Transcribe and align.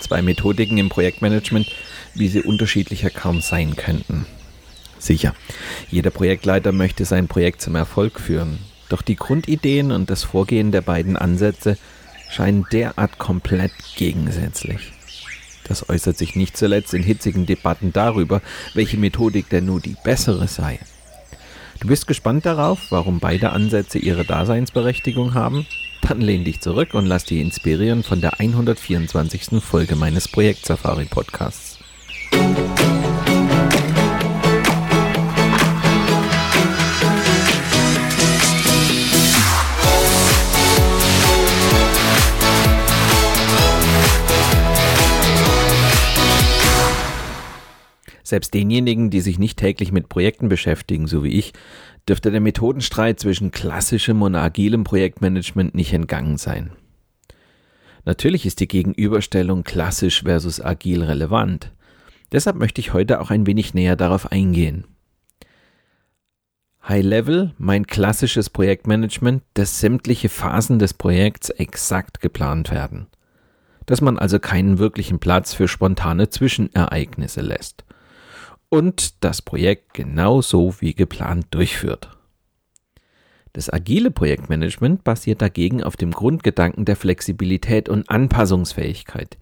Zwei 0.00 0.20
Methodiken 0.20 0.76
im 0.76 0.88
Projektmanagement, 0.88 1.70
wie 2.14 2.28
sie 2.28 2.42
unterschiedlicher 2.42 3.10
kaum 3.10 3.40
sein 3.40 3.76
könnten. 3.76 4.26
Sicher, 4.98 5.34
jeder 5.90 6.10
Projektleiter 6.10 6.72
möchte 6.72 7.04
sein 7.04 7.28
Projekt 7.28 7.62
zum 7.62 7.74
Erfolg 7.74 8.20
führen. 8.20 8.58
Doch 8.88 9.02
die 9.02 9.16
Grundideen 9.16 9.90
und 9.90 10.10
das 10.10 10.24
Vorgehen 10.24 10.70
der 10.70 10.82
beiden 10.82 11.16
Ansätze 11.16 11.78
scheinen 12.30 12.66
derart 12.70 13.18
komplett 13.18 13.72
gegensätzlich. 13.96 14.92
Das 15.64 15.88
äußert 15.88 16.18
sich 16.18 16.36
nicht 16.36 16.56
zuletzt 16.56 16.92
in 16.92 17.02
hitzigen 17.02 17.46
Debatten 17.46 17.92
darüber, 17.92 18.42
welche 18.74 18.98
Methodik 18.98 19.48
denn 19.48 19.66
nur 19.66 19.80
die 19.80 19.96
bessere 20.04 20.48
sei. 20.48 20.78
Du 21.80 21.88
bist 21.88 22.06
gespannt 22.06 22.46
darauf, 22.46 22.90
warum 22.90 23.18
beide 23.18 23.50
Ansätze 23.50 23.98
ihre 23.98 24.24
Daseinsberechtigung 24.24 25.34
haben? 25.34 25.66
Dann 26.02 26.20
lehn 26.20 26.44
dich 26.44 26.60
zurück 26.60 26.94
und 26.94 27.06
lass 27.06 27.24
dich 27.24 27.38
inspirieren 27.38 28.02
von 28.02 28.20
der 28.20 28.38
124. 28.38 29.62
Folge 29.62 29.96
meines 29.96 30.28
Projekt 30.28 30.66
Safari 30.66 31.06
Podcasts. 31.06 31.78
Selbst 48.32 48.54
denjenigen, 48.54 49.10
die 49.10 49.20
sich 49.20 49.38
nicht 49.38 49.58
täglich 49.58 49.92
mit 49.92 50.08
Projekten 50.08 50.48
beschäftigen, 50.48 51.06
so 51.06 51.22
wie 51.22 51.38
ich, 51.38 51.52
dürfte 52.08 52.30
der 52.30 52.40
Methodenstreit 52.40 53.20
zwischen 53.20 53.50
klassischem 53.50 54.22
und 54.22 54.34
agilem 54.34 54.84
Projektmanagement 54.84 55.74
nicht 55.74 55.92
entgangen 55.92 56.38
sein. 56.38 56.70
Natürlich 58.06 58.46
ist 58.46 58.60
die 58.60 58.68
Gegenüberstellung 58.68 59.64
klassisch 59.64 60.22
versus 60.22 60.62
agil 60.62 61.02
relevant. 61.02 61.72
Deshalb 62.32 62.56
möchte 62.56 62.80
ich 62.80 62.94
heute 62.94 63.20
auch 63.20 63.28
ein 63.28 63.46
wenig 63.46 63.74
näher 63.74 63.96
darauf 63.96 64.32
eingehen. 64.32 64.86
High 66.88 67.04
Level 67.04 67.52
meint 67.58 67.86
klassisches 67.86 68.48
Projektmanagement, 68.48 69.42
dass 69.52 69.78
sämtliche 69.78 70.30
Phasen 70.30 70.78
des 70.78 70.94
Projekts 70.94 71.50
exakt 71.50 72.22
geplant 72.22 72.70
werden. 72.70 73.08
Dass 73.84 74.00
man 74.00 74.18
also 74.18 74.38
keinen 74.38 74.78
wirklichen 74.78 75.18
Platz 75.18 75.52
für 75.52 75.68
spontane 75.68 76.30
Zwischenereignisse 76.30 77.42
lässt 77.42 77.84
und 78.72 79.22
das 79.22 79.42
Projekt 79.42 79.92
genau 79.92 80.40
so 80.40 80.74
wie 80.80 80.94
geplant 80.94 81.48
durchführt. 81.50 82.08
Das 83.52 83.70
agile 83.70 84.10
Projektmanagement 84.10 85.04
basiert 85.04 85.42
dagegen 85.42 85.82
auf 85.82 85.98
dem 85.98 86.10
Grundgedanken 86.10 86.86
der 86.86 86.96
Flexibilität 86.96 87.90
und 87.90 88.08
Anpassungsfähigkeit. 88.08 89.36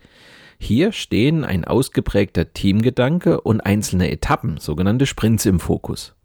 Hier 0.58 0.90
stehen 0.90 1.44
ein 1.44 1.64
ausgeprägter 1.64 2.52
Teamgedanke 2.52 3.40
und 3.40 3.60
einzelne 3.60 4.10
Etappen, 4.10 4.58
sogenannte 4.58 5.06
Sprints 5.06 5.46
im 5.46 5.60
Fokus. 5.60 6.16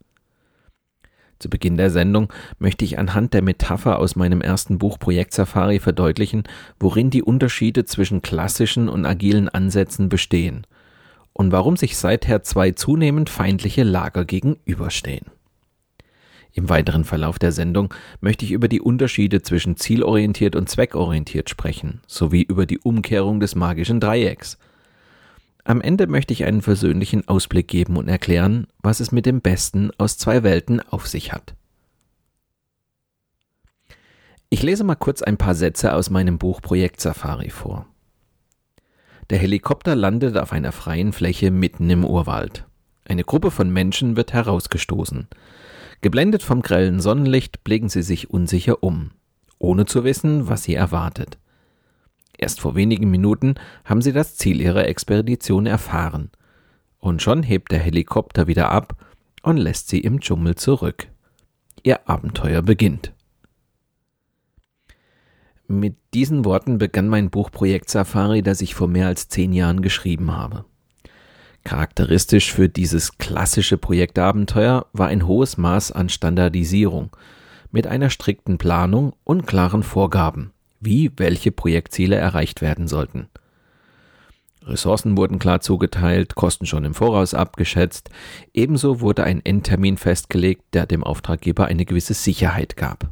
Zu 1.38 1.48
Beginn 1.48 1.76
der 1.76 1.90
Sendung 1.90 2.32
möchte 2.58 2.84
ich 2.84 2.98
anhand 2.98 3.34
der 3.34 3.42
Metapher 3.42 4.00
aus 4.00 4.16
meinem 4.16 4.40
ersten 4.40 4.78
Buch 4.78 4.98
Projekt 4.98 5.32
Safari 5.32 5.78
verdeutlichen, 5.78 6.42
worin 6.80 7.10
die 7.10 7.22
Unterschiede 7.22 7.84
zwischen 7.84 8.20
klassischen 8.20 8.88
und 8.88 9.06
agilen 9.06 9.48
Ansätzen 9.48 10.08
bestehen 10.08 10.66
und 11.36 11.52
warum 11.52 11.76
sich 11.76 11.98
seither 11.98 12.42
zwei 12.42 12.70
zunehmend 12.70 13.28
feindliche 13.28 13.82
Lager 13.82 14.24
gegenüberstehen. 14.24 15.26
Im 16.54 16.70
weiteren 16.70 17.04
Verlauf 17.04 17.38
der 17.38 17.52
Sendung 17.52 17.92
möchte 18.22 18.46
ich 18.46 18.52
über 18.52 18.68
die 18.68 18.80
Unterschiede 18.80 19.42
zwischen 19.42 19.76
zielorientiert 19.76 20.56
und 20.56 20.70
zweckorientiert 20.70 21.50
sprechen, 21.50 22.00
sowie 22.06 22.40
über 22.40 22.64
die 22.64 22.78
Umkehrung 22.78 23.38
des 23.38 23.54
magischen 23.54 24.00
Dreiecks. 24.00 24.56
Am 25.62 25.82
Ende 25.82 26.06
möchte 26.06 26.32
ich 26.32 26.46
einen 26.46 26.62
versöhnlichen 26.62 27.28
Ausblick 27.28 27.68
geben 27.68 27.98
und 27.98 28.08
erklären, 28.08 28.66
was 28.80 29.00
es 29.00 29.12
mit 29.12 29.26
dem 29.26 29.42
Besten 29.42 29.90
aus 29.98 30.16
zwei 30.16 30.42
Welten 30.42 30.80
auf 30.80 31.06
sich 31.06 31.34
hat. 31.34 31.54
Ich 34.48 34.62
lese 34.62 34.84
mal 34.84 34.94
kurz 34.94 35.20
ein 35.20 35.36
paar 35.36 35.54
Sätze 35.54 35.92
aus 35.92 36.08
meinem 36.08 36.38
Buch 36.38 36.62
Projekt 36.62 37.02
Safari 37.02 37.50
vor. 37.50 37.86
Der 39.30 39.38
Helikopter 39.38 39.96
landet 39.96 40.36
auf 40.36 40.52
einer 40.52 40.70
freien 40.70 41.12
Fläche 41.12 41.50
mitten 41.50 41.90
im 41.90 42.04
Urwald. 42.04 42.64
Eine 43.04 43.24
Gruppe 43.24 43.50
von 43.50 43.70
Menschen 43.70 44.16
wird 44.16 44.32
herausgestoßen. 44.32 45.26
Geblendet 46.00 46.44
vom 46.44 46.62
grellen 46.62 47.00
Sonnenlicht 47.00 47.64
blicken 47.64 47.88
sie 47.88 48.02
sich 48.02 48.30
unsicher 48.30 48.84
um, 48.84 49.10
ohne 49.58 49.84
zu 49.86 50.04
wissen, 50.04 50.48
was 50.48 50.62
sie 50.62 50.74
erwartet. 50.74 51.38
Erst 52.38 52.60
vor 52.60 52.76
wenigen 52.76 53.10
Minuten 53.10 53.54
haben 53.84 54.02
sie 54.02 54.12
das 54.12 54.36
Ziel 54.36 54.60
ihrer 54.60 54.86
Expedition 54.86 55.66
erfahren. 55.66 56.30
Und 56.98 57.20
schon 57.20 57.42
hebt 57.42 57.72
der 57.72 57.80
Helikopter 57.80 58.46
wieder 58.46 58.70
ab 58.70 58.94
und 59.42 59.56
lässt 59.56 59.88
sie 59.88 60.00
im 60.00 60.20
Dschungel 60.20 60.54
zurück. 60.54 61.08
Ihr 61.82 62.08
Abenteuer 62.08 62.62
beginnt. 62.62 63.12
Mit 65.68 65.96
diesen 66.14 66.44
Worten 66.44 66.78
begann 66.78 67.08
mein 67.08 67.30
Buch 67.30 67.50
Projekt 67.50 67.90
Safari, 67.90 68.42
das 68.42 68.60
ich 68.60 68.74
vor 68.76 68.86
mehr 68.86 69.08
als 69.08 69.28
zehn 69.28 69.52
Jahren 69.52 69.82
geschrieben 69.82 70.36
habe. 70.36 70.64
Charakteristisch 71.64 72.52
für 72.52 72.68
dieses 72.68 73.18
klassische 73.18 73.76
Projektabenteuer 73.76 74.86
war 74.92 75.08
ein 75.08 75.26
hohes 75.26 75.56
Maß 75.56 75.90
an 75.90 76.08
Standardisierung 76.08 77.10
mit 77.72 77.88
einer 77.88 78.10
strikten 78.10 78.58
Planung 78.58 79.14
und 79.24 79.48
klaren 79.48 79.82
Vorgaben, 79.82 80.52
wie 80.78 81.10
welche 81.16 81.50
Projektziele 81.50 82.14
erreicht 82.14 82.62
werden 82.62 82.86
sollten. 82.86 83.26
Ressourcen 84.62 85.16
wurden 85.16 85.40
klar 85.40 85.60
zugeteilt, 85.60 86.36
Kosten 86.36 86.66
schon 86.66 86.84
im 86.84 86.94
Voraus 86.94 87.34
abgeschätzt, 87.34 88.10
ebenso 88.54 89.00
wurde 89.00 89.24
ein 89.24 89.44
Endtermin 89.44 89.96
festgelegt, 89.96 90.62
der 90.74 90.86
dem 90.86 91.02
Auftraggeber 91.02 91.66
eine 91.66 91.84
gewisse 91.84 92.14
Sicherheit 92.14 92.76
gab. 92.76 93.10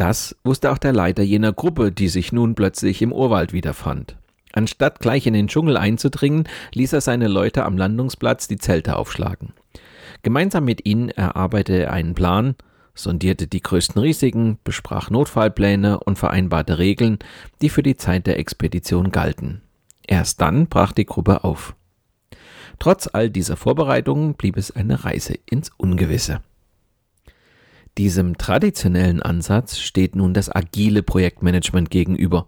Das 0.00 0.34
wusste 0.44 0.72
auch 0.72 0.78
der 0.78 0.94
Leiter 0.94 1.22
jener 1.22 1.52
Gruppe, 1.52 1.92
die 1.92 2.08
sich 2.08 2.32
nun 2.32 2.54
plötzlich 2.54 3.02
im 3.02 3.12
Urwald 3.12 3.52
wiederfand. 3.52 4.16
Anstatt 4.54 4.98
gleich 4.98 5.26
in 5.26 5.34
den 5.34 5.48
Dschungel 5.48 5.76
einzudringen, 5.76 6.48
ließ 6.72 6.94
er 6.94 7.02
seine 7.02 7.28
Leute 7.28 7.66
am 7.66 7.76
Landungsplatz 7.76 8.48
die 8.48 8.56
Zelte 8.56 8.96
aufschlagen. 8.96 9.52
Gemeinsam 10.22 10.64
mit 10.64 10.86
ihnen 10.86 11.10
erarbeitete 11.10 11.82
er 11.82 11.92
einen 11.92 12.14
Plan, 12.14 12.54
sondierte 12.94 13.46
die 13.46 13.60
größten 13.60 14.00
Risiken, 14.00 14.56
besprach 14.64 15.10
Notfallpläne 15.10 16.00
und 16.00 16.18
vereinbarte 16.18 16.78
Regeln, 16.78 17.18
die 17.60 17.68
für 17.68 17.82
die 17.82 17.96
Zeit 17.98 18.26
der 18.26 18.38
Expedition 18.38 19.10
galten. 19.10 19.60
Erst 20.06 20.40
dann 20.40 20.68
brach 20.68 20.92
die 20.92 21.04
Gruppe 21.04 21.44
auf. 21.44 21.76
Trotz 22.78 23.06
all 23.12 23.28
dieser 23.28 23.58
Vorbereitungen 23.58 24.32
blieb 24.32 24.56
es 24.56 24.74
eine 24.74 25.04
Reise 25.04 25.34
ins 25.44 25.70
Ungewisse. 25.76 26.40
Diesem 27.98 28.38
traditionellen 28.38 29.20
Ansatz 29.20 29.78
steht 29.78 30.14
nun 30.14 30.32
das 30.32 30.54
agile 30.54 31.02
Projektmanagement 31.02 31.90
gegenüber, 31.90 32.46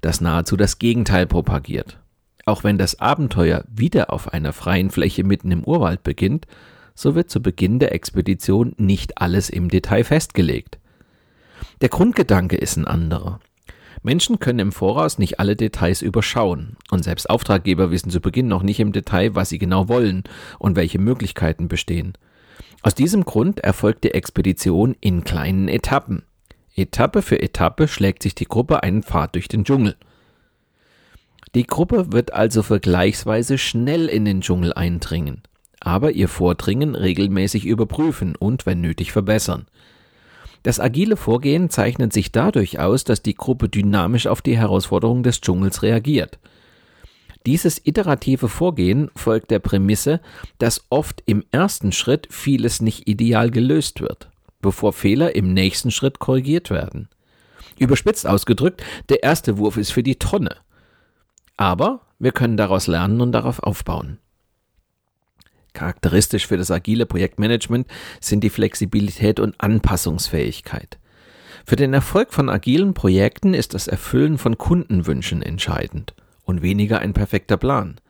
das 0.00 0.20
nahezu 0.20 0.56
das 0.56 0.78
Gegenteil 0.78 1.26
propagiert. 1.26 1.98
Auch 2.46 2.64
wenn 2.64 2.78
das 2.78 2.98
Abenteuer 2.98 3.64
wieder 3.68 4.12
auf 4.12 4.32
einer 4.32 4.52
freien 4.52 4.90
Fläche 4.90 5.24
mitten 5.24 5.50
im 5.50 5.64
Urwald 5.64 6.02
beginnt, 6.02 6.46
so 6.94 7.14
wird 7.14 7.30
zu 7.30 7.42
Beginn 7.42 7.78
der 7.78 7.92
Expedition 7.92 8.74
nicht 8.78 9.18
alles 9.18 9.50
im 9.50 9.68
Detail 9.68 10.02
festgelegt. 10.02 10.78
Der 11.80 11.90
Grundgedanke 11.90 12.56
ist 12.56 12.76
ein 12.76 12.86
anderer. 12.86 13.38
Menschen 14.02 14.38
können 14.38 14.58
im 14.60 14.72
Voraus 14.72 15.18
nicht 15.18 15.38
alle 15.38 15.56
Details 15.56 16.02
überschauen, 16.02 16.76
und 16.90 17.04
selbst 17.04 17.28
Auftraggeber 17.28 17.90
wissen 17.90 18.10
zu 18.10 18.20
Beginn 18.20 18.48
noch 18.48 18.62
nicht 18.62 18.80
im 18.80 18.92
Detail, 18.92 19.34
was 19.34 19.48
sie 19.48 19.58
genau 19.58 19.88
wollen 19.88 20.24
und 20.58 20.76
welche 20.76 20.98
Möglichkeiten 20.98 21.68
bestehen. 21.68 22.14
Aus 22.82 22.94
diesem 22.94 23.24
Grund 23.24 23.60
erfolgt 23.60 24.04
die 24.04 24.14
Expedition 24.14 24.96
in 25.00 25.24
kleinen 25.24 25.68
Etappen. 25.68 26.22
Etappe 26.76 27.22
für 27.22 27.42
Etappe 27.42 27.88
schlägt 27.88 28.22
sich 28.22 28.34
die 28.34 28.44
Gruppe 28.44 28.82
einen 28.82 29.02
Pfad 29.02 29.34
durch 29.34 29.48
den 29.48 29.64
Dschungel. 29.64 29.96
Die 31.54 31.64
Gruppe 31.64 32.12
wird 32.12 32.32
also 32.32 32.62
vergleichsweise 32.62 33.58
schnell 33.58 34.06
in 34.06 34.24
den 34.24 34.42
Dschungel 34.42 34.72
eindringen, 34.72 35.42
aber 35.80 36.12
ihr 36.12 36.28
Vordringen 36.28 36.94
regelmäßig 36.94 37.64
überprüfen 37.66 38.36
und, 38.36 38.66
wenn 38.66 38.80
nötig, 38.80 39.12
verbessern. 39.12 39.66
Das 40.62 40.78
agile 40.78 41.16
Vorgehen 41.16 41.70
zeichnet 41.70 42.12
sich 42.12 42.32
dadurch 42.32 42.78
aus, 42.78 43.04
dass 43.04 43.22
die 43.22 43.34
Gruppe 43.34 43.68
dynamisch 43.68 44.26
auf 44.26 44.42
die 44.42 44.56
Herausforderungen 44.56 45.22
des 45.22 45.40
Dschungels 45.40 45.82
reagiert. 45.82 46.38
Dieses 47.46 47.80
iterative 47.84 48.48
Vorgehen 48.48 49.10
folgt 49.14 49.50
der 49.50 49.58
Prämisse, 49.58 50.20
dass 50.58 50.84
oft 50.90 51.22
im 51.26 51.44
ersten 51.50 51.92
Schritt 51.92 52.28
vieles 52.30 52.82
nicht 52.82 53.08
ideal 53.08 53.50
gelöst 53.50 54.00
wird, 54.00 54.28
bevor 54.60 54.92
Fehler 54.92 55.34
im 55.34 55.54
nächsten 55.54 55.90
Schritt 55.90 56.18
korrigiert 56.18 56.70
werden. 56.70 57.08
Überspitzt 57.78 58.26
ausgedrückt, 58.26 58.82
der 59.08 59.22
erste 59.22 59.58
Wurf 59.58 59.76
ist 59.76 59.92
für 59.92 60.02
die 60.02 60.18
Tonne. 60.18 60.56
Aber 61.56 62.00
wir 62.18 62.32
können 62.32 62.56
daraus 62.56 62.86
lernen 62.86 63.20
und 63.20 63.32
darauf 63.32 63.62
aufbauen. 63.62 64.18
Charakteristisch 65.74 66.46
für 66.48 66.56
das 66.56 66.72
agile 66.72 67.06
Projektmanagement 67.06 67.86
sind 68.20 68.42
die 68.42 68.50
Flexibilität 68.50 69.38
und 69.38 69.54
Anpassungsfähigkeit. 69.60 70.98
Für 71.64 71.76
den 71.76 71.94
Erfolg 71.94 72.32
von 72.32 72.48
agilen 72.48 72.94
Projekten 72.94 73.54
ist 73.54 73.74
das 73.74 73.86
Erfüllen 73.86 74.38
von 74.38 74.58
Kundenwünschen 74.58 75.42
entscheidend 75.42 76.14
und 76.48 76.62
weniger 76.62 76.98
ein 76.98 77.12
perfekter 77.12 77.56
Plan. 77.56 78.00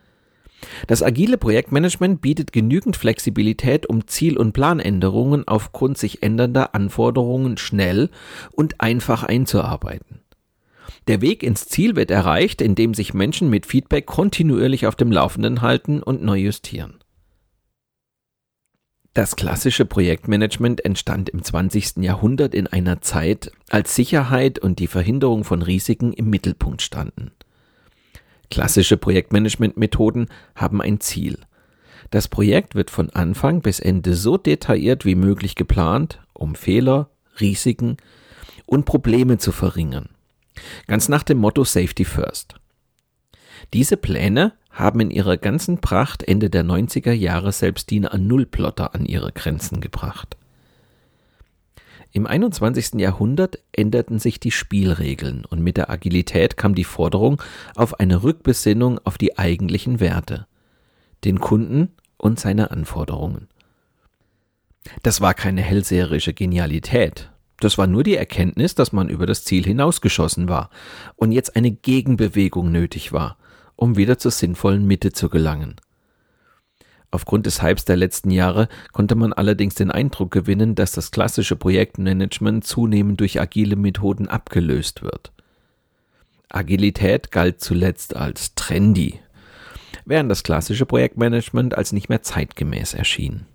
Das 0.86 1.02
agile 1.02 1.38
Projektmanagement 1.38 2.20
bietet 2.20 2.52
genügend 2.52 2.96
Flexibilität, 2.96 3.86
um 3.86 4.06
Ziel- 4.06 4.38
und 4.38 4.52
Planänderungen 4.52 5.46
aufgrund 5.46 5.98
sich 5.98 6.22
ändernder 6.22 6.74
Anforderungen 6.74 7.58
schnell 7.58 8.10
und 8.52 8.80
einfach 8.80 9.22
einzuarbeiten. 9.22 10.20
Der 11.06 11.20
Weg 11.20 11.42
ins 11.42 11.66
Ziel 11.66 11.96
wird 11.96 12.10
erreicht, 12.10 12.60
indem 12.60 12.94
sich 12.94 13.14
Menschen 13.14 13.50
mit 13.50 13.66
Feedback 13.66 14.06
kontinuierlich 14.06 14.86
auf 14.86 14.96
dem 14.96 15.12
Laufenden 15.12 15.62
halten 15.62 16.02
und 16.02 16.22
neu 16.22 16.38
justieren. 16.38 16.98
Das 19.14 19.34
klassische 19.34 19.84
Projektmanagement 19.84 20.84
entstand 20.84 21.28
im 21.28 21.42
20. 21.42 21.96
Jahrhundert 21.98 22.54
in 22.54 22.66
einer 22.66 23.00
Zeit, 23.00 23.50
als 23.68 23.94
Sicherheit 23.94 24.58
und 24.58 24.78
die 24.78 24.86
Verhinderung 24.86 25.44
von 25.44 25.62
Risiken 25.62 26.12
im 26.12 26.30
Mittelpunkt 26.30 26.82
standen. 26.82 27.32
Klassische 28.50 28.96
Projektmanagementmethoden 28.96 30.28
haben 30.54 30.80
ein 30.80 31.00
Ziel. 31.00 31.38
Das 32.10 32.28
Projekt 32.28 32.74
wird 32.74 32.90
von 32.90 33.10
Anfang 33.10 33.60
bis 33.60 33.80
Ende 33.80 34.14
so 34.14 34.38
detailliert 34.38 35.04
wie 35.04 35.14
möglich 35.14 35.54
geplant, 35.54 36.20
um 36.32 36.54
Fehler, 36.54 37.10
Risiken 37.40 37.98
und 38.64 38.86
Probleme 38.86 39.38
zu 39.38 39.52
verringern. 39.52 40.08
Ganz 40.86 41.08
nach 41.08 41.22
dem 41.22 41.38
Motto 41.38 41.64
Safety 41.64 42.04
First. 42.04 42.54
Diese 43.74 43.96
Pläne 43.96 44.54
haben 44.70 45.00
in 45.00 45.10
ihrer 45.10 45.36
ganzen 45.36 45.80
Pracht 45.80 46.22
Ende 46.22 46.50
der 46.50 46.64
90er 46.64 47.12
Jahre 47.12 47.52
selbst 47.52 47.90
die 47.90 48.00
A0-Plotter 48.00 48.94
an 48.94 49.04
ihre 49.04 49.32
Grenzen 49.32 49.80
gebracht. 49.80 50.36
Im 52.12 52.26
21. 52.26 52.94
Jahrhundert 52.94 53.58
änderten 53.72 54.18
sich 54.18 54.40
die 54.40 54.50
Spielregeln 54.50 55.44
und 55.44 55.60
mit 55.60 55.76
der 55.76 55.90
Agilität 55.90 56.56
kam 56.56 56.74
die 56.74 56.84
Forderung 56.84 57.42
auf 57.74 58.00
eine 58.00 58.22
Rückbesinnung 58.22 58.98
auf 59.04 59.18
die 59.18 59.36
eigentlichen 59.36 60.00
Werte, 60.00 60.46
den 61.24 61.38
Kunden 61.38 61.90
und 62.16 62.40
seine 62.40 62.70
Anforderungen. 62.70 63.48
Das 65.02 65.20
war 65.20 65.34
keine 65.34 65.60
hellseherische 65.60 66.32
Genialität. 66.32 67.30
Das 67.60 67.76
war 67.76 67.86
nur 67.86 68.04
die 68.04 68.16
Erkenntnis, 68.16 68.74
dass 68.74 68.92
man 68.92 69.08
über 69.08 69.26
das 69.26 69.44
Ziel 69.44 69.64
hinausgeschossen 69.64 70.48
war 70.48 70.70
und 71.16 71.32
jetzt 71.32 71.56
eine 71.56 71.72
Gegenbewegung 71.72 72.72
nötig 72.72 73.12
war, 73.12 73.36
um 73.76 73.96
wieder 73.96 74.18
zur 74.18 74.30
sinnvollen 74.30 74.86
Mitte 74.86 75.12
zu 75.12 75.28
gelangen. 75.28 75.76
Aufgrund 77.10 77.46
des 77.46 77.62
Hypes 77.62 77.86
der 77.86 77.96
letzten 77.96 78.30
Jahre 78.30 78.68
konnte 78.92 79.14
man 79.14 79.32
allerdings 79.32 79.74
den 79.74 79.90
Eindruck 79.90 80.30
gewinnen, 80.30 80.74
dass 80.74 80.92
das 80.92 81.10
klassische 81.10 81.56
Projektmanagement 81.56 82.64
zunehmend 82.64 83.20
durch 83.20 83.40
agile 83.40 83.76
Methoden 83.76 84.28
abgelöst 84.28 85.02
wird. 85.02 85.32
Agilität 86.50 87.30
galt 87.30 87.60
zuletzt 87.60 88.16
als 88.16 88.54
trendy, 88.54 89.20
während 90.04 90.30
das 90.30 90.42
klassische 90.42 90.86
Projektmanagement 90.86 91.76
als 91.76 91.92
nicht 91.92 92.08
mehr 92.08 92.22
zeitgemäß 92.22 92.94
erschien. 92.94 93.46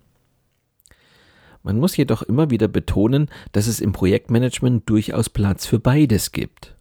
Man 1.62 1.78
muss 1.78 1.96
jedoch 1.96 2.22
immer 2.22 2.50
wieder 2.50 2.68
betonen, 2.68 3.30
dass 3.52 3.68
es 3.68 3.80
im 3.80 3.92
Projektmanagement 3.92 4.88
durchaus 4.88 5.30
Platz 5.30 5.64
für 5.64 5.78
beides 5.78 6.32
gibt. 6.32 6.73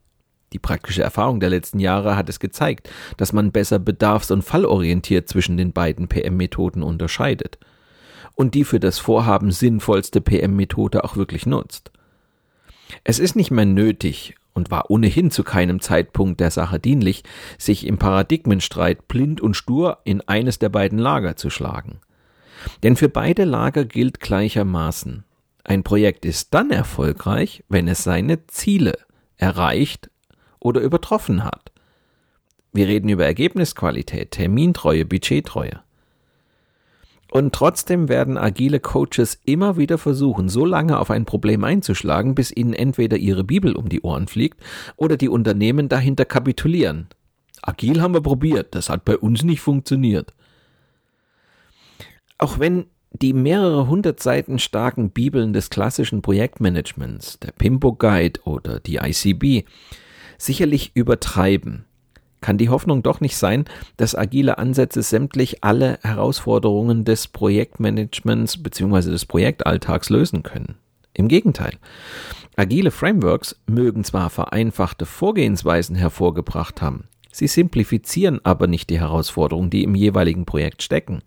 Die 0.53 0.59
praktische 0.59 1.01
Erfahrung 1.01 1.39
der 1.39 1.49
letzten 1.49 1.79
Jahre 1.79 2.15
hat 2.15 2.29
es 2.29 2.39
gezeigt, 2.39 2.89
dass 3.17 3.33
man 3.33 3.51
besser 3.51 3.79
bedarfs- 3.79 4.31
und 4.31 4.43
fallorientiert 4.43 5.27
zwischen 5.27 5.57
den 5.57 5.73
beiden 5.73 6.07
PM-Methoden 6.07 6.83
unterscheidet 6.83 7.57
und 8.35 8.53
die 8.53 8.63
für 8.63 8.79
das 8.79 8.99
Vorhaben 8.99 9.51
sinnvollste 9.51 10.21
PM-Methode 10.21 11.03
auch 11.03 11.15
wirklich 11.15 11.45
nutzt. 11.45 11.91
Es 13.03 13.17
ist 13.17 13.35
nicht 13.35 13.49
mehr 13.49 13.65
nötig 13.65 14.35
und 14.53 14.69
war 14.69 14.91
ohnehin 14.91 15.31
zu 15.31 15.43
keinem 15.43 15.81
Zeitpunkt 15.81 16.39
der 16.39 16.51
Sache 16.51 16.79
dienlich, 16.79 17.23
sich 17.57 17.87
im 17.87 17.97
Paradigmenstreit 17.97 19.07
blind 19.07 19.41
und 19.41 19.55
stur 19.55 19.99
in 20.03 20.21
eines 20.21 20.59
der 20.59 20.69
beiden 20.69 20.99
Lager 20.99 21.35
zu 21.35 21.49
schlagen. 21.49 21.99
Denn 22.83 22.95
für 22.95 23.09
beide 23.09 23.45
Lager 23.45 23.85
gilt 23.85 24.19
gleichermaßen, 24.19 25.23
ein 25.63 25.83
Projekt 25.83 26.25
ist 26.25 26.53
dann 26.53 26.69
erfolgreich, 26.69 27.63
wenn 27.69 27.87
es 27.87 28.03
seine 28.03 28.45
Ziele 28.47 28.93
erreicht 29.37 30.09
oder 30.63 30.81
übertroffen 30.81 31.43
hat. 31.43 31.71
Wir 32.71 32.87
reden 32.87 33.09
über 33.09 33.25
Ergebnisqualität, 33.25 34.31
Termintreue, 34.31 35.05
Budgettreue. 35.05 35.81
Und 37.31 37.53
trotzdem 37.53 38.09
werden 38.09 38.37
agile 38.37 38.79
Coaches 38.79 39.39
immer 39.45 39.77
wieder 39.77 39.97
versuchen, 39.97 40.49
so 40.49 40.65
lange 40.65 40.99
auf 40.99 41.09
ein 41.09 41.25
Problem 41.25 41.63
einzuschlagen, 41.63 42.35
bis 42.35 42.51
ihnen 42.51 42.73
entweder 42.73 43.17
ihre 43.17 43.43
Bibel 43.43 43.75
um 43.75 43.89
die 43.89 44.01
Ohren 44.01 44.27
fliegt 44.27 44.59
oder 44.97 45.17
die 45.17 45.29
Unternehmen 45.29 45.89
dahinter 45.89 46.25
kapitulieren. 46.25 47.07
Agil 47.61 48.01
haben 48.01 48.13
wir 48.13 48.21
probiert, 48.21 48.75
das 48.75 48.89
hat 48.89 49.05
bei 49.05 49.17
uns 49.17 49.43
nicht 49.43 49.61
funktioniert. 49.61 50.33
Auch 52.37 52.59
wenn 52.59 52.85
die 53.13 53.33
mehrere 53.33 53.87
hundert 53.87 54.21
Seiten 54.21 54.59
starken 54.59 55.11
Bibeln 55.11 55.53
des 55.53 55.69
klassischen 55.69 56.21
Projektmanagements, 56.21 57.39
der 57.39 57.51
Pimpo 57.51 57.93
Guide 57.93 58.41
oder 58.43 58.79
die 58.79 58.97
ICB, 58.97 59.67
sicherlich 60.45 60.91
übertreiben, 60.95 61.85
kann 62.43 62.57
die 62.57 62.69
Hoffnung 62.69 63.01
doch 63.01 63.21
nicht 63.21 63.37
sein, 63.37 63.65
dass 63.97 64.15
agile 64.15 64.57
Ansätze 64.59 65.01
sämtlich 65.01 65.63
alle 65.63 65.97
Herausforderungen 66.03 67.05
des 67.05 67.27
Projektmanagements 67.27 68.61
bzw. 68.61 69.09
des 69.09 69.25
Projektalltags 69.25 70.09
lösen 70.09 70.43
können. 70.43 70.75
Im 71.13 71.27
Gegenteil. 71.27 71.77
Agile 72.55 72.91
Frameworks 72.91 73.55
mögen 73.65 74.03
zwar 74.03 74.29
vereinfachte 74.29 75.05
Vorgehensweisen 75.05 75.95
hervorgebracht 75.95 76.81
haben, 76.81 77.05
sie 77.31 77.47
simplifizieren 77.47 78.39
aber 78.43 78.67
nicht 78.67 78.89
die 78.89 78.99
Herausforderungen, 78.99 79.69
die 79.69 79.83
im 79.83 79.95
jeweiligen 79.95 80.45
Projekt 80.45 80.83
stecken. 80.83 81.21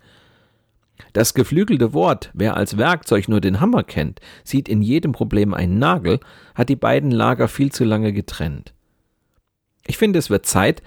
Das 1.12 1.34
geflügelte 1.34 1.92
Wort, 1.92 2.30
wer 2.32 2.56
als 2.56 2.78
Werkzeug 2.78 3.28
nur 3.28 3.40
den 3.40 3.60
Hammer 3.60 3.82
kennt, 3.82 4.20
sieht 4.44 4.68
in 4.68 4.82
jedem 4.82 5.12
Problem 5.12 5.52
einen 5.52 5.78
Nagel, 5.78 6.20
hat 6.54 6.68
die 6.68 6.76
beiden 6.76 7.10
Lager 7.10 7.48
viel 7.48 7.72
zu 7.72 7.84
lange 7.84 8.12
getrennt. 8.12 8.72
Ich 9.86 9.98
finde, 9.98 10.18
es 10.18 10.30
wird 10.30 10.46
Zeit, 10.46 10.82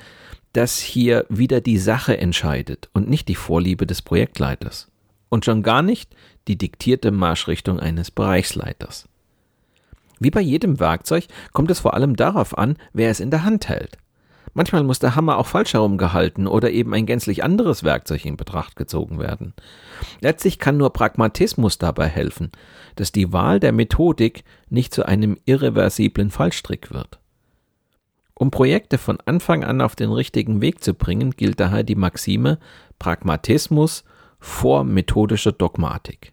dass 0.54 0.80
hier 0.80 1.26
wieder 1.30 1.62
die 1.62 1.78
Sache 1.78 2.18
entscheidet 2.18 2.90
und 2.94 3.10
nicht 3.10 3.28
die 3.28 3.36
Vorliebe 3.36 3.86
des 3.86 4.02
Projektleiters. 4.02 4.88
Und 5.30 5.46
schon 5.46 5.62
gar 5.62 5.82
nicht 5.82 6.16
die 6.48 6.58
diktierte 6.58 7.12
Marschrichtung 7.12 7.80
eines 7.80 8.10
Bereichsleiters. 8.10 9.08
Wie 10.20 10.32
bei 10.32 10.42
jedem 10.42 10.80
Werkzeug 10.80 11.28
kommt 11.54 11.72
es 11.72 11.80
vor 11.80 11.94
allem 11.94 12.16
darauf 12.16 12.58
an, 12.58 12.78
wer 12.94 13.10
es 13.10 13.20
in 13.20 13.32
der 13.32 13.44
Hand 13.44 13.70
hält. 13.70 13.98
Manchmal 14.54 14.84
muss 14.84 15.00
der 15.00 15.16
Hammer 15.16 15.38
auch 15.38 15.46
falsch 15.46 15.74
herumgehalten 15.74 16.48
oder 16.48 16.72
eben 16.72 16.94
ein 16.94 17.06
gänzlich 17.06 17.44
anderes 17.44 17.84
Werkzeug 17.84 18.26
in 18.26 18.36
Betracht 18.36 18.76
gezogen 18.76 19.20
werden. 19.20 19.54
Letztlich 20.22 20.60
kann 20.60 20.78
nur 20.78 20.92
Pragmatismus 20.92 21.78
dabei 21.78 22.08
helfen, 22.08 22.52
dass 22.96 23.12
die 23.12 23.32
Wahl 23.32 23.60
der 23.60 23.72
Methodik 23.72 24.44
nicht 24.70 24.94
zu 24.94 25.06
einem 25.06 25.38
irreversiblen 25.46 26.32
Fallstrick 26.32 26.92
wird. 26.92 27.20
Um 28.42 28.52
Projekte 28.52 28.98
von 28.98 29.18
Anfang 29.26 29.66
an 29.66 29.82
auf 29.82 29.98
den 29.98 30.14
richtigen 30.14 30.62
Weg 30.62 30.82
zu 30.82 30.94
bringen, 30.94 31.32
gilt 31.32 31.60
daher 31.60 31.84
die 31.84 31.96
Maxime 31.96 32.58
Pragmatismus 32.98 34.06
vor 34.40 34.86
methodischer 34.86 35.52
Dogmatik. 35.52 36.32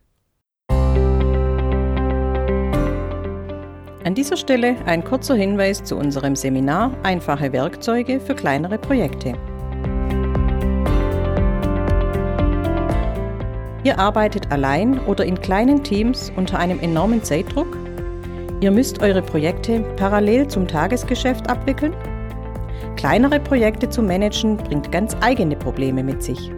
An 4.04 4.14
dieser 4.14 4.36
Stelle 4.36 4.76
ein 4.86 5.02
kurzer 5.02 5.34
Hinweis 5.34 5.82
zu 5.82 5.96
unserem 5.96 6.36
Seminar 6.36 6.92
Einfache 7.02 7.52
Werkzeuge 7.52 8.20
für 8.20 8.36
kleinere 8.36 8.78
Projekte. 8.78 9.32
Ihr 13.82 13.98
arbeitet 13.98 14.52
allein 14.52 15.00
oder 15.06 15.24
in 15.24 15.40
kleinen 15.40 15.82
Teams 15.82 16.30
unter 16.36 16.60
einem 16.60 16.78
enormen 16.78 17.24
Zeitdruck 17.24 17.76
Ihr 18.60 18.70
müsst 18.70 19.02
eure 19.02 19.20
Projekte 19.20 19.80
parallel 19.96 20.48
zum 20.48 20.66
Tagesgeschäft 20.66 21.50
abwickeln? 21.50 21.94
Kleinere 22.96 23.38
Projekte 23.38 23.90
zu 23.90 24.02
managen 24.02 24.56
bringt 24.56 24.90
ganz 24.90 25.14
eigene 25.20 25.56
Probleme 25.56 26.02
mit 26.02 26.22
sich. 26.22 26.50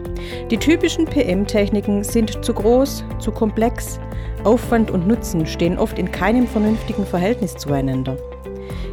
Die 0.49 0.57
typischen 0.57 1.05
PM-Techniken 1.05 2.05
sind 2.05 2.43
zu 2.43 2.53
groß, 2.53 3.03
zu 3.19 3.31
komplex, 3.31 3.99
Aufwand 4.45 4.91
und 4.91 5.07
Nutzen 5.07 5.45
stehen 5.45 5.77
oft 5.77 5.99
in 5.99 6.09
keinem 6.09 6.47
vernünftigen 6.47 7.05
Verhältnis 7.05 7.57
zueinander. 7.57 8.15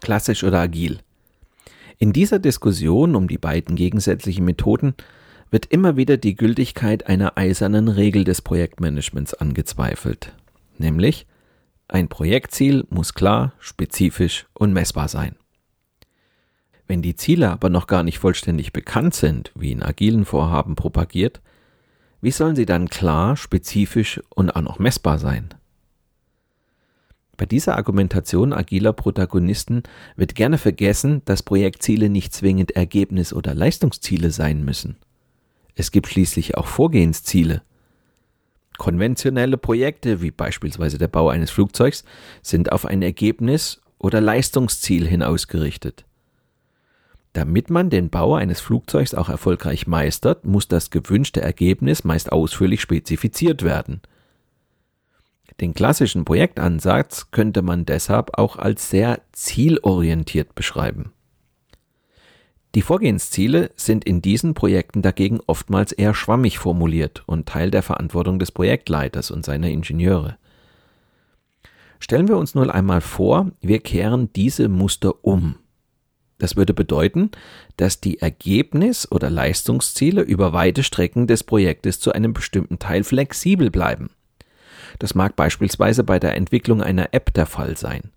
Klassisch 0.00 0.42
oder 0.44 0.60
agil? 0.60 0.98
In 1.98 2.12
dieser 2.12 2.38
Diskussion 2.38 3.16
um 3.16 3.26
die 3.28 3.38
beiden 3.38 3.76
gegensätzlichen 3.76 4.44
Methoden 4.44 4.94
wird 5.50 5.66
immer 5.66 5.96
wieder 5.96 6.16
die 6.16 6.34
Gültigkeit 6.34 7.06
einer 7.06 7.38
eisernen 7.38 7.88
Regel 7.88 8.24
des 8.24 8.42
Projektmanagements 8.42 9.32
angezweifelt, 9.32 10.32
nämlich 10.76 11.26
ein 11.88 12.08
Projektziel 12.08 12.86
muss 12.90 13.14
klar, 13.14 13.52
spezifisch 13.58 14.46
und 14.54 14.72
messbar 14.72 15.08
sein. 15.08 15.36
Wenn 16.86 17.02
die 17.02 17.16
Ziele 17.16 17.50
aber 17.50 17.70
noch 17.70 17.86
gar 17.86 18.02
nicht 18.02 18.18
vollständig 18.18 18.72
bekannt 18.72 19.14
sind, 19.14 19.52
wie 19.54 19.72
in 19.72 19.82
agilen 19.82 20.24
Vorhaben 20.24 20.76
propagiert, 20.76 21.40
wie 22.20 22.30
sollen 22.30 22.56
sie 22.56 22.66
dann 22.66 22.88
klar, 22.88 23.36
spezifisch 23.36 24.20
und 24.34 24.50
auch 24.50 24.62
noch 24.62 24.78
messbar 24.78 25.18
sein? 25.18 25.50
Bei 27.36 27.46
dieser 27.46 27.76
Argumentation 27.76 28.52
agiler 28.52 28.92
Protagonisten 28.92 29.82
wird 30.16 30.34
gerne 30.34 30.56
vergessen, 30.56 31.22
dass 31.24 31.42
Projektziele 31.42 32.08
nicht 32.08 32.32
zwingend 32.32 32.76
Ergebnis- 32.76 33.32
oder 33.32 33.54
Leistungsziele 33.54 34.30
sein 34.30 34.64
müssen. 34.64 34.96
Es 35.74 35.90
gibt 35.90 36.06
schließlich 36.06 36.56
auch 36.56 36.66
Vorgehensziele. 36.66 37.62
Konventionelle 38.78 39.56
Projekte, 39.56 40.20
wie 40.20 40.30
beispielsweise 40.30 40.98
der 40.98 41.08
Bau 41.08 41.28
eines 41.28 41.50
Flugzeugs, 41.50 42.04
sind 42.42 42.72
auf 42.72 42.86
ein 42.86 43.02
Ergebnis 43.02 43.80
oder 43.98 44.20
Leistungsziel 44.20 45.06
hin 45.06 45.22
ausgerichtet. 45.22 46.04
Damit 47.32 47.70
man 47.70 47.90
den 47.90 48.10
Bau 48.10 48.34
eines 48.34 48.60
Flugzeugs 48.60 49.14
auch 49.14 49.28
erfolgreich 49.28 49.86
meistert, 49.86 50.44
muss 50.44 50.68
das 50.68 50.90
gewünschte 50.90 51.40
Ergebnis 51.40 52.04
meist 52.04 52.32
ausführlich 52.32 52.80
spezifiziert 52.80 53.62
werden– 53.62 54.00
den 55.60 55.72
klassischen 55.74 56.24
Projektansatz 56.24 57.30
könnte 57.30 57.62
man 57.62 57.86
deshalb 57.86 58.38
auch 58.38 58.56
als 58.56 58.90
sehr 58.90 59.20
zielorientiert 59.32 60.54
beschreiben. 60.54 61.12
Die 62.74 62.82
Vorgehensziele 62.82 63.70
sind 63.76 64.04
in 64.04 64.20
diesen 64.20 64.54
Projekten 64.54 65.00
dagegen 65.00 65.40
oftmals 65.46 65.92
eher 65.92 66.12
schwammig 66.12 66.58
formuliert 66.58 67.22
und 67.26 67.46
Teil 67.46 67.70
der 67.70 67.82
Verantwortung 67.82 68.40
des 68.40 68.50
Projektleiters 68.50 69.30
und 69.30 69.44
seiner 69.44 69.68
Ingenieure. 69.68 70.36
Stellen 72.00 72.26
wir 72.26 72.36
uns 72.36 72.54
nun 72.54 72.70
einmal 72.70 73.00
vor, 73.00 73.52
wir 73.60 73.78
kehren 73.78 74.32
diese 74.34 74.68
Muster 74.68 75.24
um. 75.24 75.56
Das 76.38 76.56
würde 76.56 76.74
bedeuten, 76.74 77.30
dass 77.76 78.00
die 78.00 78.20
Ergebnis- 78.20 79.10
oder 79.10 79.30
Leistungsziele 79.30 80.22
über 80.22 80.52
weite 80.52 80.82
Strecken 80.82 81.28
des 81.28 81.44
Projektes 81.44 82.00
zu 82.00 82.12
einem 82.12 82.34
bestimmten 82.34 82.80
Teil 82.80 83.04
flexibel 83.04 83.70
bleiben. 83.70 84.10
Das 84.98 85.14
mag 85.14 85.36
beispielsweise 85.36 86.02
bei 86.02 86.18
der 86.18 86.34
Entwicklung 86.34 86.82
einer 86.82 87.14
App 87.14 87.32
der 87.34 87.46
Fall 87.46 87.76
sein, 87.76 88.10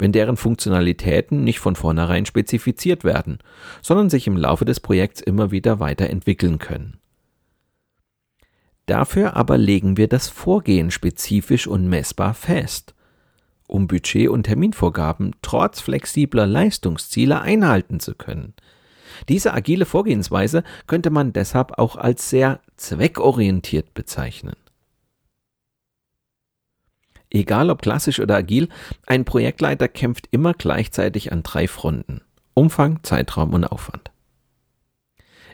wenn 0.00 0.12
deren 0.12 0.36
Funktionalitäten 0.36 1.44
nicht 1.44 1.60
von 1.60 1.76
vornherein 1.76 2.26
spezifiziert 2.26 3.04
werden, 3.04 3.38
sondern 3.82 4.10
sich 4.10 4.26
im 4.26 4.36
Laufe 4.36 4.64
des 4.64 4.80
Projekts 4.80 5.20
immer 5.20 5.50
wieder 5.50 5.78
weiterentwickeln 5.78 6.58
können. 6.58 6.98
Dafür 8.86 9.36
aber 9.36 9.58
legen 9.58 9.96
wir 9.96 10.08
das 10.08 10.28
Vorgehen 10.28 10.90
spezifisch 10.90 11.66
und 11.66 11.88
messbar 11.88 12.34
fest, 12.34 12.94
um 13.68 13.86
Budget- 13.86 14.30
und 14.30 14.44
Terminvorgaben 14.44 15.36
trotz 15.42 15.80
flexibler 15.80 16.46
Leistungsziele 16.46 17.40
einhalten 17.40 18.00
zu 18.00 18.14
können. 18.14 18.54
Diese 19.28 19.52
agile 19.52 19.84
Vorgehensweise 19.84 20.64
könnte 20.86 21.10
man 21.10 21.32
deshalb 21.32 21.78
auch 21.78 21.96
als 21.96 22.30
sehr 22.30 22.60
zweckorientiert 22.76 23.94
bezeichnen. 23.94 24.56
Egal 27.30 27.70
ob 27.70 27.82
klassisch 27.82 28.20
oder 28.20 28.36
agil, 28.36 28.68
ein 29.06 29.24
Projektleiter 29.24 29.88
kämpft 29.88 30.28
immer 30.30 30.52
gleichzeitig 30.52 31.32
an 31.32 31.42
drei 31.42 31.68
Fronten. 31.68 32.22
Umfang, 32.54 33.02
Zeitraum 33.02 33.54
und 33.54 33.64
Aufwand. 33.64 34.10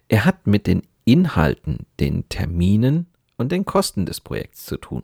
Er 0.08 0.24
hat 0.24 0.46
mit 0.46 0.66
den 0.66 0.82
Inhalten, 1.04 1.86
den 2.00 2.28
Terminen 2.28 3.06
und 3.36 3.52
den 3.52 3.64
Kosten 3.64 4.06
des 4.06 4.20
Projekts 4.20 4.64
zu 4.64 4.78
tun. 4.78 5.02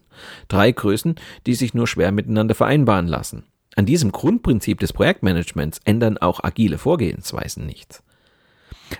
Drei 0.49 0.73
Größen, 0.73 1.17
die 1.47 1.55
sich 1.55 1.75
nur 1.75 1.87
schwer 1.87 2.13
miteinander 2.13 2.55
vereinbaren 2.55 3.07
lassen. 3.07 3.45
An 3.77 3.87
diesem 3.87 4.13
Grundprinzip 4.13 4.81
des 4.81 4.93
Projektmanagements 4.93 5.81
ändern 5.85 6.19
auch 6.19 6.43
agile 6.43 6.79
Vorgehensweisen 6.79 7.67
nichts. 7.67 8.03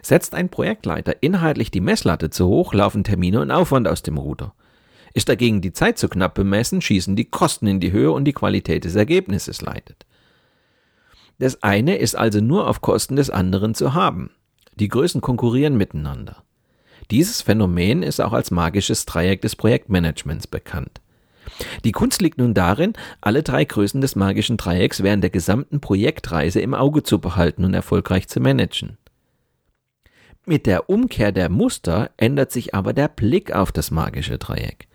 Setzt 0.01 0.35
ein 0.35 0.49
Projektleiter 0.49 1.23
inhaltlich 1.23 1.71
die 1.71 1.81
Messlatte 1.81 2.31
zu 2.31 2.47
hoch, 2.47 2.73
laufen 2.73 3.05
Termine 3.05 3.41
und 3.41 3.51
Aufwand 3.51 3.87
aus 3.89 4.03
dem 4.03 4.17
Ruder. 4.17 4.55
Ist 5.15 5.29
dagegen 5.29 5.61
die 5.61 5.73
Zeit 5.73 5.99
zu 5.99 6.09
knapp 6.09 6.35
bemessen, 6.35 6.81
schießen 6.81 7.17
die 7.17 7.27
Kosten 7.27 7.67
in 7.67 7.81
die 7.81 7.93
Höhe 7.93 8.13
und 8.13 8.25
die 8.25 8.33
Qualität 8.33 8.85
des 8.85 8.95
Ergebnisses 8.95 9.61
leidet. 9.61 10.07
Das 11.39 11.63
eine 11.63 11.97
ist 11.97 12.15
also 12.15 12.41
nur 12.41 12.69
auf 12.69 12.81
Kosten 12.81 13.17
des 13.17 13.31
anderen 13.31 13.75
zu 13.75 13.95
haben. 13.95 14.31
Die 14.77 14.89
Größen 14.89 15.21
konkurrieren 15.21 15.77
miteinander. 15.77 16.43
Dieses 17.11 17.43
Phänomen 17.43 18.03
ist 18.03 18.21
auch 18.21 18.33
als 18.33 18.51
magisches 18.51 19.05
Dreieck 19.07 19.43
des 19.43 19.57
Projektmanagements 19.57 20.47
bekannt. 20.47 21.01
Die 21.85 21.93
Kunst 21.93 22.23
liegt 22.23 22.39
nun 22.39 22.55
darin, 22.55 22.95
alle 23.21 23.43
drei 23.43 23.65
Größen 23.65 24.01
des 24.01 24.17
magischen 24.17 24.57
Dreiecks 24.57 25.03
während 25.03 25.23
der 25.23 25.31
gesamten 25.31 25.81
Projektreise 25.81 26.61
im 26.61 26.75
Auge 26.75 27.03
zu 27.03 27.21
behalten 27.21 27.65
und 27.65 27.75
erfolgreich 27.75 28.29
zu 28.29 28.41
managen. 28.41 28.97
Mit 30.47 30.67
der 30.67 30.89
Umkehr 30.89 31.33
der 31.33 31.49
Muster 31.49 32.11
ändert 32.17 32.51
sich 32.51 32.75
aber 32.75 32.93
der 32.93 33.09
Blick 33.09 33.53
auf 33.53 33.73
das 33.73 33.91
magische 33.91 34.39
Dreieck. 34.39 34.89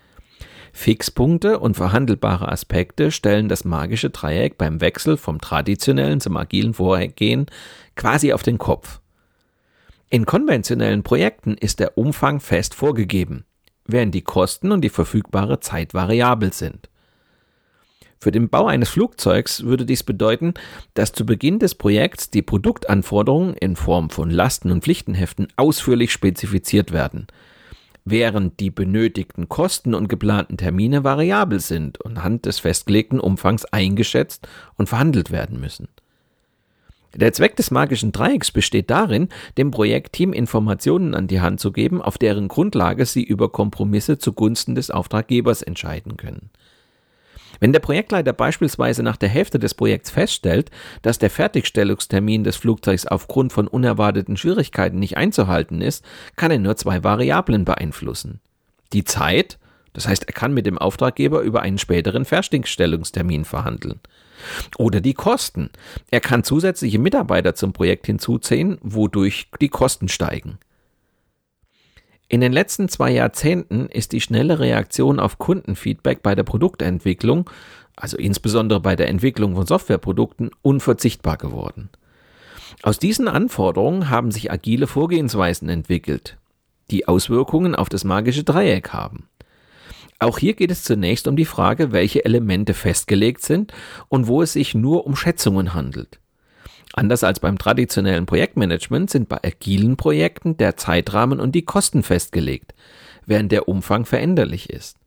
Fixpunkte 0.77 1.57
und 1.57 1.75
verhandelbare 1.75 2.49
Aspekte 2.49 3.09
stellen 3.09 3.49
das 3.49 3.65
magische 3.65 4.11
Dreieck 4.11 4.59
beim 4.59 4.79
Wechsel 4.79 5.17
vom 5.17 5.41
traditionellen 5.41 6.21
zum 6.21 6.37
agilen 6.37 6.75
Vorgehen 6.75 7.47
quasi 7.95 8.31
auf 8.31 8.43
den 8.43 8.59
Kopf. 8.59 9.01
In 10.11 10.27
konventionellen 10.27 11.01
Projekten 11.01 11.55
ist 11.55 11.79
der 11.79 11.97
Umfang 11.97 12.39
fest 12.39 12.75
vorgegeben, 12.75 13.43
während 13.87 14.13
die 14.13 14.21
Kosten 14.21 14.71
und 14.71 14.81
die 14.81 14.89
verfügbare 14.89 15.59
Zeit 15.61 15.95
variabel 15.95 16.53
sind. 16.53 16.89
Für 18.19 18.31
den 18.31 18.47
Bau 18.47 18.67
eines 18.67 18.89
Flugzeugs 18.89 19.63
würde 19.63 19.83
dies 19.83 20.03
bedeuten, 20.03 20.53
dass 20.93 21.11
zu 21.11 21.25
Beginn 21.25 21.57
des 21.57 21.73
Projekts 21.73 22.29
die 22.29 22.43
Produktanforderungen 22.43 23.55
in 23.55 23.75
Form 23.75 24.11
von 24.11 24.29
Lasten 24.29 24.71
und 24.71 24.83
Pflichtenheften 24.83 25.47
ausführlich 25.57 26.11
spezifiziert 26.11 26.91
werden– 26.91 27.25
während 28.09 28.59
die 28.59 28.71
benötigten 28.71 29.49
Kosten 29.49 29.93
und 29.93 30.07
geplanten 30.07 30.57
Termine 30.57 31.03
variabel 31.03 31.59
sind 31.59 31.99
und 32.01 32.17
anhand 32.17 32.45
des 32.45 32.59
festgelegten 32.59 33.19
Umfangs 33.19 33.65
eingeschätzt 33.65 34.47
und 34.75 34.89
verhandelt 34.89 35.31
werden 35.31 35.59
müssen. 35.59 35.87
Der 37.15 37.33
Zweck 37.33 37.55
des 37.55 37.71
magischen 37.71 38.11
Dreiecks 38.11 38.51
besteht 38.51 38.89
darin, 38.89 39.29
dem 39.57 39.71
Projektteam 39.71 40.33
Informationen 40.33 41.15
an 41.15 41.27
die 41.27 41.41
Hand 41.41 41.59
zu 41.59 41.71
geben, 41.71 42.01
auf 42.01 42.17
deren 42.17 42.47
Grundlage 42.47 43.05
sie 43.05 43.23
über 43.23 43.51
Kompromisse 43.51 44.19
zugunsten 44.19 44.75
des 44.75 44.91
Auftraggebers 44.91 45.61
entscheiden 45.61 46.17
können. 46.17 46.51
Wenn 47.59 47.73
der 47.73 47.79
Projektleiter 47.79 48.33
beispielsweise 48.33 49.03
nach 49.03 49.17
der 49.17 49.29
Hälfte 49.29 49.59
des 49.59 49.73
Projekts 49.73 50.09
feststellt, 50.09 50.71
dass 51.01 51.17
der 51.17 51.29
Fertigstellungstermin 51.29 52.43
des 52.43 52.55
Flugzeugs 52.55 53.05
aufgrund 53.05 53.53
von 53.53 53.67
unerwarteten 53.67 54.37
Schwierigkeiten 54.37 54.99
nicht 54.99 55.17
einzuhalten 55.17 55.81
ist, 55.81 56.05
kann 56.35 56.51
er 56.51 56.59
nur 56.59 56.75
zwei 56.75 57.03
Variablen 57.03 57.65
beeinflussen. 57.65 58.39
Die 58.93 59.03
Zeit, 59.03 59.57
das 59.93 60.07
heißt, 60.07 60.27
er 60.27 60.33
kann 60.33 60.53
mit 60.53 60.65
dem 60.65 60.77
Auftraggeber 60.77 61.41
über 61.41 61.61
einen 61.61 61.77
späteren 61.77 62.25
Fertigstellungstermin 62.25 63.45
verhandeln. 63.45 63.99
Oder 64.77 65.01
die 65.01 65.15
Kosten. 65.15 65.71
Er 66.11 66.19
kann 66.19 66.43
zusätzliche 66.43 66.99
Mitarbeiter 66.99 67.55
zum 67.55 67.73
Projekt 67.73 68.05
hinzuziehen, 68.05 68.77
wodurch 68.81 69.49
die 69.59 69.69
Kosten 69.69 70.07
steigen. 70.07 70.59
In 72.29 72.41
den 72.41 72.51
letzten 72.51 72.89
zwei 72.89 73.11
Jahrzehnten 73.11 73.85
ist 73.87 74.11
die 74.11 74.19
schnelle 74.19 74.59
Reaktion 74.59 75.19
auf 75.19 75.37
Kundenfeedback 75.37 76.21
bei 76.21 76.35
der 76.35 76.43
Produktentwicklung, 76.43 77.49
also 77.95 78.17
insbesondere 78.17 78.81
bei 78.81 78.97
der 78.97 79.07
Entwicklung 79.07 79.55
von 79.55 79.65
Softwareprodukten, 79.65 80.51
unverzichtbar 80.61 81.37
geworden. 81.37 81.89
Aus 82.83 82.99
diesen 82.99 83.29
Anforderungen 83.29 84.09
haben 84.09 84.31
sich 84.31 84.51
agile 84.51 84.87
Vorgehensweisen 84.87 85.69
entwickelt, 85.69 86.37
die 86.91 87.07
Auswirkungen 87.07 87.75
auf 87.75 87.87
das 87.87 88.03
magische 88.03 88.43
Dreieck 88.43 88.89
haben. 88.89 89.29
Auch 90.19 90.37
hier 90.37 90.53
geht 90.53 90.71
es 90.71 90.83
zunächst 90.83 91.27
um 91.27 91.37
die 91.37 91.45
Frage, 91.45 91.91
welche 91.93 92.25
Elemente 92.25 92.73
festgelegt 92.73 93.41
sind 93.41 93.71
und 94.09 94.27
wo 94.27 94.41
es 94.41 94.53
sich 94.53 94.75
nur 94.75 95.05
um 95.05 95.15
Schätzungen 95.15 95.73
handelt. 95.73 96.19
Anders 96.97 97.23
als 97.23 97.39
beim 97.39 97.59
traditionellen 97.59 98.25
Projektmanagement 98.25 99.11
sind 99.11 99.29
bei 99.29 99.37
agilen 99.43 99.97
Projekten 99.97 100.57
der 100.57 100.77
Zeitrahmen 100.77 101.39
und 101.39 101.51
die 101.53 101.61
Kosten 101.61 102.01
festgelegt, 102.01 102.73
während 103.27 103.51
der 103.51 103.69
Umfang 103.69 104.03
veränderlich 104.05 104.71
ist. 104.71 104.97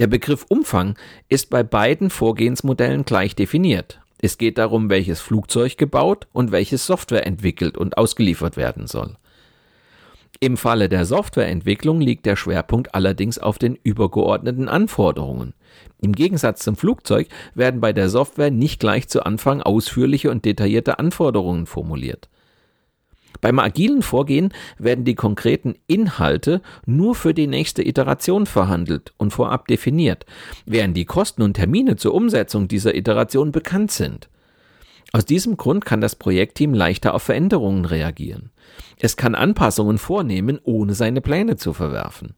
Der 0.00 0.08
Begriff 0.08 0.44
Umfang 0.48 0.98
ist 1.28 1.48
bei 1.48 1.62
beiden 1.62 2.10
Vorgehensmodellen 2.10 3.04
gleich 3.04 3.36
definiert. 3.36 4.00
Es 4.20 4.36
geht 4.36 4.58
darum, 4.58 4.90
welches 4.90 5.20
Flugzeug 5.20 5.78
gebaut 5.78 6.26
und 6.32 6.50
welches 6.50 6.86
Software 6.86 7.24
entwickelt 7.24 7.78
und 7.78 7.96
ausgeliefert 7.96 8.56
werden 8.56 8.88
soll. 8.88 9.14
Im 10.40 10.58
Falle 10.58 10.88
der 10.90 11.06
Softwareentwicklung 11.06 12.00
liegt 12.00 12.26
der 12.26 12.36
Schwerpunkt 12.36 12.94
allerdings 12.94 13.38
auf 13.38 13.58
den 13.58 13.78
übergeordneten 13.82 14.68
Anforderungen. 14.68 15.54
Im 16.00 16.12
Gegensatz 16.12 16.62
zum 16.62 16.76
Flugzeug 16.76 17.28
werden 17.54 17.80
bei 17.80 17.94
der 17.94 18.10
Software 18.10 18.50
nicht 18.50 18.78
gleich 18.78 19.08
zu 19.08 19.24
Anfang 19.24 19.62
ausführliche 19.62 20.30
und 20.30 20.44
detaillierte 20.44 20.98
Anforderungen 20.98 21.66
formuliert. 21.66 22.28
Beim 23.40 23.58
agilen 23.58 24.02
Vorgehen 24.02 24.52
werden 24.78 25.04
die 25.04 25.14
konkreten 25.14 25.74
Inhalte 25.86 26.60
nur 26.84 27.14
für 27.14 27.34
die 27.34 27.46
nächste 27.46 27.86
Iteration 27.86 28.46
verhandelt 28.46 29.12
und 29.18 29.32
vorab 29.32 29.68
definiert, 29.68 30.26
während 30.64 30.96
die 30.96 31.04
Kosten 31.04 31.42
und 31.42 31.54
Termine 31.54 31.96
zur 31.96 32.14
Umsetzung 32.14 32.68
dieser 32.68 32.94
Iteration 32.94 33.52
bekannt 33.52 33.90
sind. 33.90 34.28
Aus 35.12 35.24
diesem 35.24 35.56
Grund 35.56 35.84
kann 35.84 36.00
das 36.00 36.16
Projektteam 36.16 36.74
leichter 36.74 37.14
auf 37.14 37.22
Veränderungen 37.22 37.84
reagieren. 37.84 38.50
Es 38.98 39.16
kann 39.16 39.34
Anpassungen 39.34 39.98
vornehmen, 39.98 40.58
ohne 40.62 40.94
seine 40.94 41.20
Pläne 41.20 41.56
zu 41.56 41.72
verwerfen. 41.72 42.34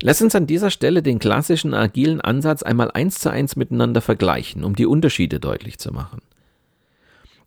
Lass 0.00 0.20
uns 0.20 0.34
an 0.34 0.46
dieser 0.46 0.70
Stelle 0.70 1.02
den 1.02 1.18
klassischen 1.18 1.74
agilen 1.74 2.20
Ansatz 2.20 2.62
einmal 2.62 2.90
eins 2.90 3.20
zu 3.20 3.30
eins 3.30 3.56
miteinander 3.56 4.00
vergleichen, 4.00 4.64
um 4.64 4.74
die 4.74 4.86
Unterschiede 4.86 5.40
deutlich 5.40 5.78
zu 5.78 5.92
machen. 5.92 6.20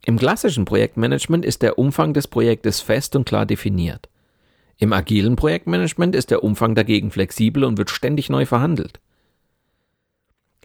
Im 0.06 0.18
klassischen 0.18 0.66
Projektmanagement 0.66 1.44
ist 1.44 1.62
der 1.62 1.78
Umfang 1.78 2.14
des 2.14 2.28
Projektes 2.28 2.80
fest 2.80 3.16
und 3.16 3.26
klar 3.26 3.46
definiert. 3.46 4.10
Im 4.78 4.94
agilen 4.94 5.36
Projektmanagement 5.36 6.16
ist 6.16 6.32
der 6.32 6.44
Umfang 6.44 6.76
dagegen 6.76 7.12
flexibel 7.12 7.64
und 7.64 7.78
wird 7.78 7.90
ständig 7.90 8.30
neu 8.30 8.46
verhandelt. 8.46 9.00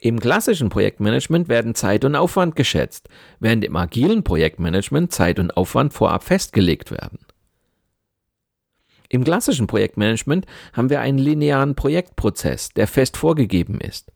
Im 0.05 0.19
klassischen 0.19 0.69
Projektmanagement 0.69 1.49
werden 1.49 1.77
Zeit 1.77 2.05
und 2.05 2.17
Aufwand 2.17 2.57
geschätzt, 2.57 3.09
während 3.39 3.65
im 3.65 3.77
agilen 3.77 4.25
Projektmanagement 4.25 5.13
Zeit 5.13 5.39
und 5.39 5.57
Aufwand 5.57 5.93
vorab 5.93 6.25
festgelegt 6.25 6.91
werden. 6.91 7.21
Im 9.09 9.23
klassischen 9.23 9.69
Projektmanagement 9.69 10.47
haben 10.73 10.91
wir 10.91 11.01
einen 11.01 11.19
linearen 11.19 11.77
Projektprozess, 11.77 12.71
der 12.71 12.89
fest 12.89 13.17
vorgegeben 13.17 13.81
ist. 13.81 14.11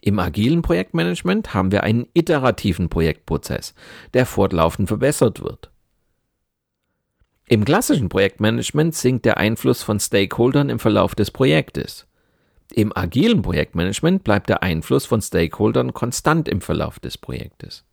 Im 0.00 0.18
agilen 0.20 0.62
Projektmanagement 0.62 1.52
haben 1.52 1.70
wir 1.70 1.82
einen 1.82 2.06
iterativen 2.14 2.88
Projektprozess, 2.88 3.74
der 4.14 4.24
fortlaufend 4.24 4.88
verbessert 4.88 5.42
wird. 5.42 5.70
Im 7.46 7.66
klassischen 7.66 8.08
Projektmanagement 8.08 8.94
sinkt 8.94 9.26
der 9.26 9.36
Einfluss 9.36 9.82
von 9.82 10.00
Stakeholdern 10.00 10.70
im 10.70 10.78
Verlauf 10.78 11.14
des 11.14 11.30
Projektes. 11.30 12.05
Im 12.72 12.96
agilen 12.96 13.42
Projektmanagement 13.42 14.24
bleibt 14.24 14.48
der 14.48 14.62
Einfluss 14.62 15.06
von 15.06 15.22
Stakeholdern 15.22 15.94
konstant 15.94 16.48
im 16.48 16.60
Verlauf 16.60 16.98
des 16.98 17.16
Projektes. 17.16 17.84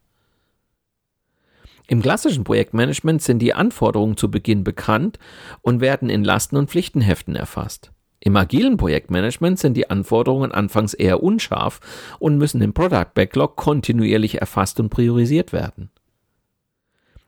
Im 1.87 2.01
klassischen 2.01 2.43
Projektmanagement 2.43 3.21
sind 3.21 3.39
die 3.39 3.53
Anforderungen 3.53 4.17
zu 4.17 4.31
Beginn 4.31 4.63
bekannt 4.63 5.19
und 5.61 5.81
werden 5.81 6.09
in 6.09 6.23
Lasten- 6.23 6.55
und 6.55 6.69
Pflichtenheften 6.69 7.35
erfasst. 7.35 7.91
Im 8.19 8.37
agilen 8.37 8.77
Projektmanagement 8.77 9.59
sind 9.59 9.75
die 9.75 9.89
Anforderungen 9.89 10.53
anfangs 10.53 10.93
eher 10.93 11.21
unscharf 11.21 11.81
und 12.19 12.37
müssen 12.37 12.61
im 12.61 12.73
Product 12.73 13.13
Backlog 13.13 13.57
kontinuierlich 13.57 14.39
erfasst 14.39 14.79
und 14.79 14.89
priorisiert 14.89 15.51
werden. 15.51 15.89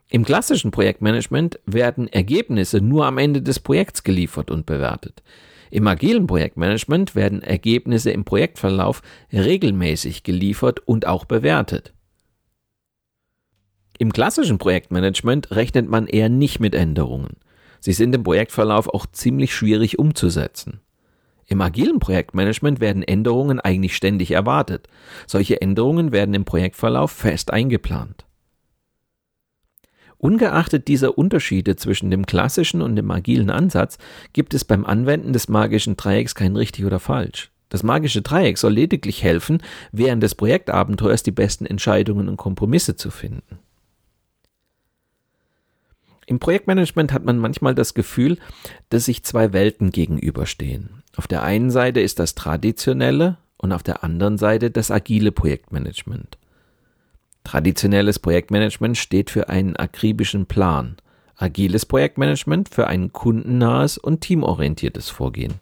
Im 0.09 0.23
klassischen 0.23 0.71
Projektmanagement 0.71 1.59
werden 1.65 2.07
Ergebnisse 2.07 2.79
nur 2.79 3.05
am 3.05 3.17
Ende 3.17 3.41
des 3.41 3.59
Projekts 3.59 4.03
geliefert 4.03 4.51
und 4.51 4.65
bewertet. 4.65 5.23
Im 5.71 5.87
agilen 5.87 6.27
Projektmanagement 6.27 7.15
werden 7.15 7.41
Ergebnisse 7.41 8.11
im 8.11 8.23
Projektverlauf 8.23 9.01
regelmäßig 9.33 10.23
geliefert 10.23 10.79
und 10.87 11.07
auch 11.07 11.25
bewertet. 11.25 11.93
Im 13.97 14.13
klassischen 14.13 14.57
Projektmanagement 14.57 15.51
rechnet 15.51 15.89
man 15.89 16.05
eher 16.05 16.29
nicht 16.29 16.59
mit 16.59 16.75
Änderungen. 16.75 17.37
Sie 17.79 17.93
sind 17.93 18.13
im 18.13 18.23
Projektverlauf 18.23 18.87
auch 18.87 19.05
ziemlich 19.07 19.55
schwierig 19.55 19.97
umzusetzen. 19.97 20.81
Im 21.47 21.61
agilen 21.61 21.99
Projektmanagement 21.99 22.79
werden 22.79 23.03
Änderungen 23.03 23.59
eigentlich 23.59 23.95
ständig 23.95 24.31
erwartet. 24.31 24.87
Solche 25.27 25.61
Änderungen 25.61 26.11
werden 26.11 26.33
im 26.33 26.45
Projektverlauf 26.45 27.11
fest 27.11 27.51
eingeplant. 27.51 28.24
Ungeachtet 30.25 30.87
dieser 30.87 31.19
Unterschiede 31.19 31.75
zwischen 31.75 32.09
dem 32.09 32.25
klassischen 32.25 32.81
und 32.81 32.95
dem 32.95 33.11
agilen 33.11 33.51
Ansatz 33.51 33.99
gibt 34.33 34.55
es 34.55 34.65
beim 34.65 34.83
Anwenden 34.83 35.33
des 35.33 35.49
magischen 35.49 35.97
Dreiecks 35.97 36.33
kein 36.33 36.55
richtig 36.55 36.83
oder 36.83 36.99
falsch. 36.99 37.51
Das 37.69 37.83
magische 37.83 38.23
Dreieck 38.23 38.57
soll 38.57 38.73
lediglich 38.73 39.21
helfen, 39.21 39.61
während 39.91 40.23
des 40.23 40.33
Projektabenteuers 40.33 41.21
die 41.21 41.29
besten 41.29 41.67
Entscheidungen 41.67 42.27
und 42.27 42.37
Kompromisse 42.37 42.95
zu 42.95 43.11
finden. 43.11 43.59
Im 46.25 46.39
Projektmanagement 46.39 47.13
hat 47.13 47.23
man 47.23 47.37
manchmal 47.37 47.75
das 47.75 47.93
Gefühl, 47.93 48.39
dass 48.89 49.05
sich 49.05 49.23
zwei 49.23 49.53
Welten 49.53 49.91
gegenüberstehen. 49.91 51.03
Auf 51.17 51.27
der 51.27 51.43
einen 51.43 51.69
Seite 51.69 52.01
ist 52.01 52.17
das 52.17 52.33
traditionelle 52.33 53.37
und 53.57 53.71
auf 53.71 53.83
der 53.83 54.03
anderen 54.03 54.39
Seite 54.39 54.71
das 54.71 54.89
agile 54.89 55.31
Projektmanagement. 55.31 56.39
Traditionelles 57.45 58.19
Projektmanagement 58.19 58.97
steht 58.97 59.29
für 59.29 59.49
einen 59.49 59.75
akribischen 59.77 60.47
Plan, 60.47 60.97
agiles 61.37 61.85
Projektmanagement 61.85 62.69
für 62.69 62.87
ein 62.87 63.13
kundennahes 63.13 63.97
und 63.99 64.21
teamorientiertes 64.21 65.09
Vorgehen. 65.09 65.53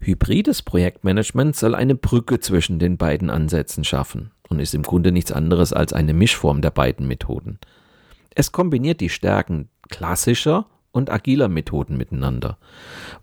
Hybrides 0.00 0.62
Projektmanagement 0.62 1.56
soll 1.56 1.74
eine 1.74 1.94
Brücke 1.94 2.40
zwischen 2.40 2.78
den 2.80 2.96
beiden 2.98 3.30
Ansätzen 3.30 3.84
schaffen 3.84 4.32
und 4.48 4.58
ist 4.58 4.74
im 4.74 4.82
Grunde 4.82 5.12
nichts 5.12 5.32
anderes 5.32 5.72
als 5.72 5.92
eine 5.92 6.14
Mischform 6.14 6.62
der 6.62 6.70
beiden 6.70 7.06
Methoden. 7.06 7.58
Es 8.34 8.50
kombiniert 8.50 9.00
die 9.00 9.10
Stärken 9.10 9.68
klassischer 9.88 10.66
und 10.90 11.10
agiler 11.10 11.48
Methoden 11.48 11.96
miteinander, 11.96 12.58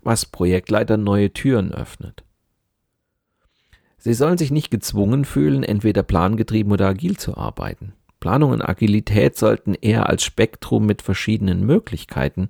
was 0.02 0.24
Projektleiter 0.24 0.96
neue 0.96 1.32
Türen 1.32 1.72
öffnet. 1.72 2.25
Sie 4.06 4.14
sollen 4.14 4.38
sich 4.38 4.52
nicht 4.52 4.70
gezwungen 4.70 5.24
fühlen, 5.24 5.64
entweder 5.64 6.04
plangetrieben 6.04 6.70
oder 6.70 6.86
agil 6.86 7.16
zu 7.16 7.36
arbeiten. 7.36 7.92
Planung 8.20 8.52
und 8.52 8.62
Agilität 8.62 9.36
sollten 9.36 9.74
eher 9.74 10.08
als 10.08 10.22
Spektrum 10.22 10.86
mit 10.86 11.02
verschiedenen 11.02 11.66
Möglichkeiten 11.66 12.48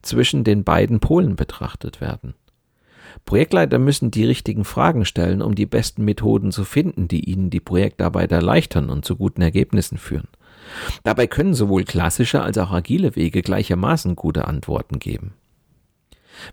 zwischen 0.00 0.44
den 0.44 0.64
beiden 0.64 1.00
Polen 1.00 1.36
betrachtet 1.36 2.00
werden. 2.00 2.32
Projektleiter 3.26 3.78
müssen 3.78 4.12
die 4.12 4.24
richtigen 4.24 4.64
Fragen 4.64 5.04
stellen, 5.04 5.42
um 5.42 5.54
die 5.54 5.66
besten 5.66 6.06
Methoden 6.06 6.52
zu 6.52 6.64
finden, 6.64 7.06
die 7.06 7.28
ihnen 7.28 7.50
die 7.50 7.60
Projektarbeit 7.60 8.32
erleichtern 8.32 8.88
und 8.88 9.04
zu 9.04 9.16
guten 9.16 9.42
Ergebnissen 9.42 9.98
führen. 9.98 10.28
Dabei 11.02 11.26
können 11.26 11.52
sowohl 11.52 11.84
klassische 11.84 12.40
als 12.40 12.56
auch 12.56 12.72
agile 12.72 13.14
Wege 13.14 13.42
gleichermaßen 13.42 14.16
gute 14.16 14.48
Antworten 14.48 15.00
geben. 15.00 15.34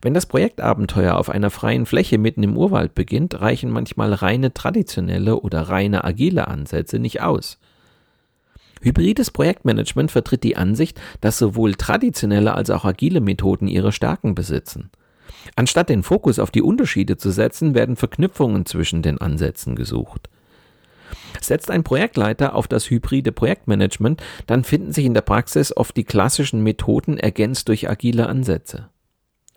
Wenn 0.01 0.13
das 0.13 0.25
Projektabenteuer 0.25 1.15
auf 1.15 1.29
einer 1.29 1.49
freien 1.49 1.85
Fläche 1.85 2.17
mitten 2.17 2.43
im 2.43 2.57
Urwald 2.57 2.95
beginnt, 2.95 3.41
reichen 3.41 3.69
manchmal 3.69 4.13
reine 4.13 4.53
traditionelle 4.53 5.39
oder 5.39 5.63
reine 5.63 6.03
agile 6.03 6.47
Ansätze 6.47 6.99
nicht 6.99 7.21
aus. 7.21 7.59
Hybrides 8.81 9.29
Projektmanagement 9.29 10.11
vertritt 10.11 10.43
die 10.43 10.57
Ansicht, 10.57 10.99
dass 11.21 11.37
sowohl 11.37 11.75
traditionelle 11.75 12.55
als 12.55 12.71
auch 12.71 12.83
agile 12.83 13.21
Methoden 13.21 13.67
ihre 13.67 13.91
Stärken 13.91 14.33
besitzen. 14.33 14.89
Anstatt 15.55 15.89
den 15.89 16.03
Fokus 16.03 16.39
auf 16.39 16.51
die 16.51 16.61
Unterschiede 16.61 17.17
zu 17.17 17.31
setzen, 17.31 17.75
werden 17.75 17.95
Verknüpfungen 17.95 18.65
zwischen 18.65 19.01
den 19.01 19.19
Ansätzen 19.19 19.75
gesucht. 19.75 20.29
Setzt 21.39 21.71
ein 21.71 21.83
Projektleiter 21.83 22.55
auf 22.55 22.67
das 22.67 22.89
hybride 22.89 23.31
Projektmanagement, 23.31 24.21
dann 24.47 24.63
finden 24.63 24.93
sich 24.93 25.05
in 25.05 25.13
der 25.13 25.21
Praxis 25.21 25.75
oft 25.75 25.95
die 25.95 26.03
klassischen 26.03 26.63
Methoden 26.63 27.17
ergänzt 27.17 27.67
durch 27.67 27.89
agile 27.89 28.27
Ansätze. 28.27 28.89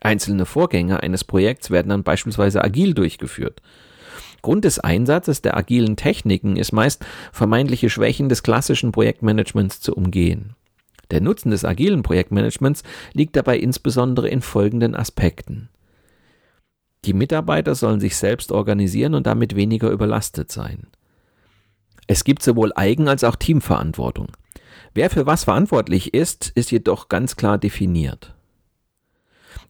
Einzelne 0.01 0.45
Vorgänge 0.45 1.03
eines 1.03 1.25
Projekts 1.25 1.71
werden 1.71 1.89
dann 1.89 2.03
beispielsweise 2.03 2.63
agil 2.63 2.95
durchgeführt. 2.95 3.63
Grund 4.43 4.65
des 4.65 4.79
Einsatzes 4.79 5.41
der 5.41 5.57
agilen 5.57 5.97
Techniken 5.97 6.57
ist 6.57 6.73
meist, 6.73 7.05
vermeintliche 7.33 7.89
Schwächen 7.89 8.29
des 8.29 8.43
klassischen 8.43 8.93
Projektmanagements 8.93 9.81
zu 9.81 9.95
umgehen. 9.95 10.55
Der 11.11 11.21
Nutzen 11.21 11.51
des 11.51 11.65
agilen 11.65 12.03
Projektmanagements 12.03 12.83
liegt 13.13 13.37
dabei 13.37 13.59
insbesondere 13.59 14.29
in 14.29 14.43
folgenden 14.43 14.95
Aspekten. 14.95 15.71
Die 17.05 17.13
Mitarbeiter 17.13 17.75
sollen 17.75 18.01
sich 18.01 18.17
selbst 18.17 18.53
organisieren 18.53 19.15
und 19.15 19.27
damit 19.27 19.57
weniger 19.57 19.91
überlastet 19.91 20.51
sein. 20.51 20.89
Es 22.07 22.25
gibt 22.25 22.43
sowohl 22.43 22.73
Eigen- 22.75 23.09
als 23.09 23.25
auch 23.25 23.37
Teamverantwortung. 23.37 24.29
Wer 24.93 25.11
für 25.11 25.27
was 25.27 25.45
verantwortlich 25.45 26.15
ist, 26.15 26.53
ist 26.55 26.71
jedoch 26.71 27.09
ganz 27.09 27.37
klar 27.37 27.59
definiert. 27.59 28.35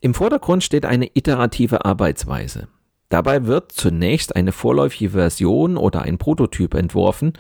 Im 0.01 0.15
Vordergrund 0.15 0.63
steht 0.63 0.85
eine 0.87 1.11
iterative 1.15 1.85
Arbeitsweise. 1.85 2.69
Dabei 3.09 3.47
wird 3.47 3.73
zunächst 3.73 4.35
eine 4.35 4.53
vorläufige 4.53 5.11
Version 5.11 5.77
oder 5.77 6.03
ein 6.03 6.19
Prototyp 6.19 6.75
entworfen, 6.75 7.35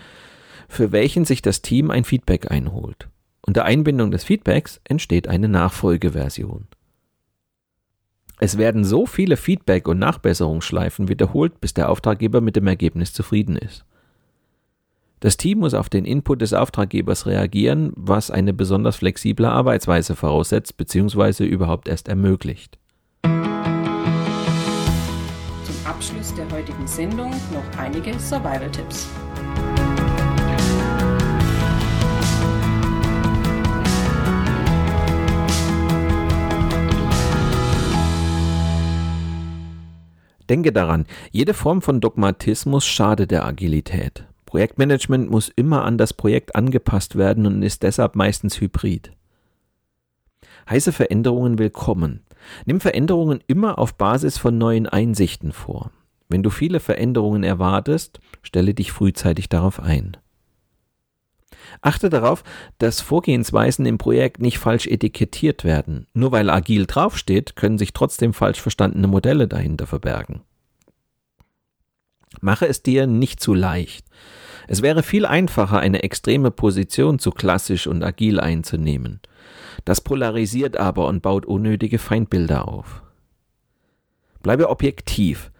für 0.68 0.92
welchen 0.92 1.24
sich 1.24 1.42
das 1.42 1.62
Team 1.62 1.90
ein 1.90 2.04
Feedback 2.04 2.50
einholt. 2.50 3.08
Unter 3.42 3.64
Einbindung 3.64 4.10
des 4.10 4.24
Feedbacks 4.24 4.80
entsteht 4.84 5.28
eine 5.28 5.48
Nachfolgeversion. 5.48 6.68
Es 8.40 8.58
werden 8.58 8.84
so 8.84 9.06
viele 9.06 9.36
Feedback- 9.36 9.88
und 9.88 9.98
Nachbesserungsschleifen 9.98 11.08
wiederholt, 11.08 11.60
bis 11.60 11.74
der 11.74 11.88
Auftraggeber 11.88 12.40
mit 12.40 12.56
dem 12.56 12.66
Ergebnis 12.66 13.12
zufrieden 13.12 13.56
ist. 13.56 13.84
Das 15.24 15.38
Team 15.38 15.60
muss 15.60 15.72
auf 15.72 15.88
den 15.88 16.04
Input 16.04 16.42
des 16.42 16.52
Auftraggebers 16.52 17.24
reagieren, 17.24 17.94
was 17.96 18.30
eine 18.30 18.52
besonders 18.52 18.96
flexible 18.96 19.46
Arbeitsweise 19.46 20.16
voraussetzt 20.16 20.76
bzw. 20.76 21.46
überhaupt 21.46 21.88
erst 21.88 22.08
ermöglicht. 22.08 22.78
Zum 23.22 23.32
Abschluss 25.86 26.34
der 26.34 26.44
heutigen 26.50 26.86
Sendung 26.86 27.30
noch 27.30 27.78
einige 27.78 28.18
Survival-Tipps. 28.18 29.08
Denke 40.50 40.70
daran, 40.70 41.06
jede 41.30 41.54
Form 41.54 41.80
von 41.80 42.02
Dogmatismus 42.02 42.84
schadet 42.84 43.30
der 43.30 43.46
Agilität. 43.46 44.26
Projektmanagement 44.54 45.28
muss 45.28 45.48
immer 45.48 45.84
an 45.84 45.98
das 45.98 46.12
Projekt 46.12 46.54
angepasst 46.54 47.16
werden 47.16 47.44
und 47.44 47.64
ist 47.64 47.82
deshalb 47.82 48.14
meistens 48.14 48.60
hybrid. 48.60 49.10
Heiße 50.70 50.92
Veränderungen 50.92 51.58
willkommen. 51.58 52.20
Nimm 52.64 52.78
Veränderungen 52.78 53.42
immer 53.48 53.80
auf 53.80 53.96
Basis 53.96 54.38
von 54.38 54.56
neuen 54.56 54.86
Einsichten 54.86 55.50
vor. 55.50 55.90
Wenn 56.28 56.44
du 56.44 56.50
viele 56.50 56.78
Veränderungen 56.78 57.42
erwartest, 57.42 58.20
stelle 58.42 58.74
dich 58.74 58.92
frühzeitig 58.92 59.48
darauf 59.48 59.80
ein. 59.80 60.16
Achte 61.80 62.08
darauf, 62.08 62.44
dass 62.78 63.00
Vorgehensweisen 63.00 63.84
im 63.86 63.98
Projekt 63.98 64.40
nicht 64.40 64.58
falsch 64.58 64.86
etikettiert 64.86 65.64
werden. 65.64 66.06
Nur 66.14 66.30
weil 66.30 66.48
agil 66.48 66.86
draufsteht, 66.86 67.56
können 67.56 67.76
sich 67.76 67.92
trotzdem 67.92 68.32
falsch 68.32 68.60
verstandene 68.60 69.08
Modelle 69.08 69.48
dahinter 69.48 69.88
verbergen. 69.88 70.42
Mache 72.40 72.66
es 72.66 72.82
dir 72.82 73.06
nicht 73.06 73.40
zu 73.40 73.54
leicht. 73.54 74.06
Es 74.66 74.82
wäre 74.82 75.02
viel 75.02 75.26
einfacher, 75.26 75.78
eine 75.78 76.02
extreme 76.02 76.50
Position 76.50 77.18
zu 77.18 77.30
klassisch 77.30 77.86
und 77.86 78.02
agil 78.02 78.40
einzunehmen. 78.40 79.20
Das 79.84 80.00
polarisiert 80.00 80.76
aber 80.76 81.06
und 81.06 81.22
baut 81.22 81.44
unnötige 81.46 81.98
Feindbilder 81.98 82.68
auf. 82.68 83.02
Bleibe 84.42 84.68
objektiv. 84.70 85.50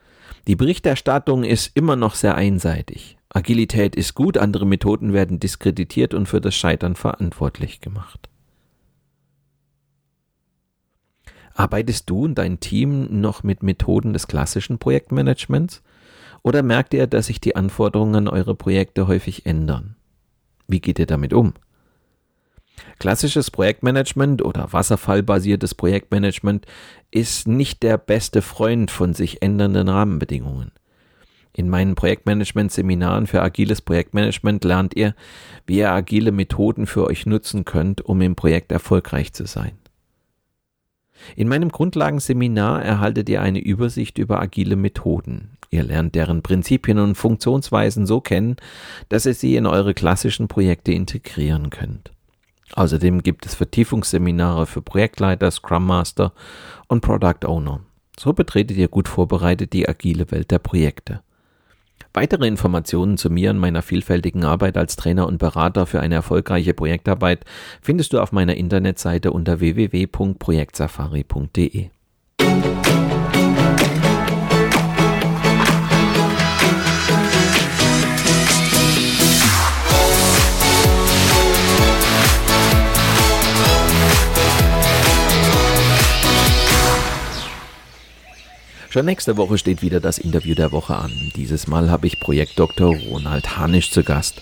Die 0.47 0.57
Berichterstattung 0.57 1.45
ist 1.45 1.73
immer 1.75 1.97
noch 1.97 2.15
sehr 2.15 2.35
einseitig. 2.35 3.17
Agilität 3.31 3.97
ist 3.97 4.15
gut, 4.15 4.39
andere 4.39 4.67
Methoden 4.67 5.13
werden 5.13 5.41
diskreditiert 5.41 6.15
und 6.15 6.27
für 6.27 6.41
das 6.41 6.55
Scheitern 6.55 6.95
verantwortlich 6.95 7.81
gemacht. 7.81 8.29
Arbeitest 11.55 12.11
du 12.11 12.25
und 12.25 12.37
dein 12.37 12.61
Team 12.61 13.21
noch 13.21 13.43
mit 13.43 13.63
Methoden 13.63 14.13
des 14.13 14.27
klassischen 14.27 14.79
Projektmanagements? 14.79 15.83
Oder 16.45 16.63
merkt 16.63 16.93
ihr, 16.93 17.07
dass 17.07 17.27
sich 17.27 17.41
die 17.41 17.57
Anforderungen 17.57 18.15
an 18.15 18.29
eure 18.29 18.55
Projekte 18.55 19.09
häufig 19.09 19.47
ändern? 19.47 19.97
Wie 20.69 20.81
geht 20.81 20.99
ihr 20.99 21.07
damit 21.07 21.33
um? 21.33 21.55
Klassisches 22.99 23.51
Projektmanagement 23.51 24.45
oder 24.45 24.73
wasserfallbasiertes 24.73 25.75
Projektmanagement 25.75 26.67
ist 27.11 27.49
nicht 27.49 27.83
der 27.83 27.97
beste 27.97 28.43
Freund 28.43 28.91
von 28.91 29.15
sich 29.15 29.43
ändernden 29.43 29.89
Rahmenbedingungen. 29.89 30.71
In 31.55 31.71
meinen 31.71 31.95
Projektmanagement-Seminaren 31.95 33.27
für 33.27 33.41
agiles 33.41 33.81
Projektmanagement 33.81 34.65
lernt 34.65 34.95
ihr, 34.97 35.15
wie 35.67 35.79
ihr 35.79 35.93
agile 35.93 36.31
Methoden 36.31 36.87
für 36.87 37.05
euch 37.05 37.27
nutzen 37.27 37.65
könnt, 37.65 38.03
um 38.03 38.21
im 38.21 38.35
Projekt 38.35 38.71
erfolgreich 38.71 39.33
zu 39.33 39.47
sein. 39.47 39.79
In 41.37 41.49
meinem 41.49 41.71
Grundlagenseminar 41.71 42.83
erhaltet 42.83 43.29
ihr 43.29 43.41
eine 43.41 43.61
Übersicht 43.61 44.19
über 44.19 44.41
agile 44.41 44.77
Methoden. 44.77 45.57
Ihr 45.71 45.83
lernt 45.83 46.15
deren 46.15 46.43
Prinzipien 46.43 46.99
und 46.99 47.17
Funktionsweisen 47.17 48.07
so 48.07 48.21
kennen, 48.21 48.57
dass 49.09 49.27
ihr 49.27 49.35
sie 49.35 49.57
in 49.57 49.67
eure 49.67 49.95
klassischen 49.95 50.49
Projekte 50.49 50.93
integrieren 50.93 51.71
könnt. 51.71 52.13
Außerdem 52.75 53.23
gibt 53.23 53.47
es 53.47 53.55
Vertiefungsseminare 53.55 54.67
für 54.67 54.83
Projektleiter, 54.83 55.51
Scrum 55.51 55.87
Master 55.87 56.33
und 56.89 57.01
Product 57.01 57.47
Owner. 57.47 57.81
So 58.19 58.33
betretet 58.33 58.77
ihr 58.77 58.89
gut 58.89 59.09
vorbereitet 59.09 59.73
die 59.73 59.89
agile 59.89 60.31
Welt 60.31 60.51
der 60.51 60.59
Projekte. 60.59 61.23
Weitere 62.15 62.47
Informationen 62.47 63.17
zu 63.17 63.29
mir 63.29 63.51
und 63.51 63.59
meiner 63.59 63.83
vielfältigen 63.83 64.45
Arbeit 64.45 64.77
als 64.77 64.95
Trainer 64.95 65.27
und 65.27 65.39
Berater 65.39 65.85
für 65.85 65.99
eine 65.99 66.15
erfolgreiche 66.15 66.73
Projektarbeit 66.73 67.45
findest 67.83 68.13
du 68.13 68.21
auf 68.21 68.31
meiner 68.31 68.55
Internetseite 68.55 69.33
unter 69.33 69.59
www.projektsafari.de. 69.59 71.89
Schon 88.95 89.07
nächste 89.07 89.37
Woche 89.37 89.59
steht 89.59 89.83
wieder 89.83 89.99
das 89.99 90.19
Interview 90.19 90.55
der 90.55 90.71
Woche 90.71 90.95
an. 90.95 91.33
Dieses 91.35 91.67
Mal 91.67 91.91
habe 91.91 92.07
ich 92.07 92.21
Projektdoktor 92.21 92.95
Ronald 93.11 93.57
Hanisch 93.57 93.91
zu 93.91 94.05
Gast. 94.05 94.41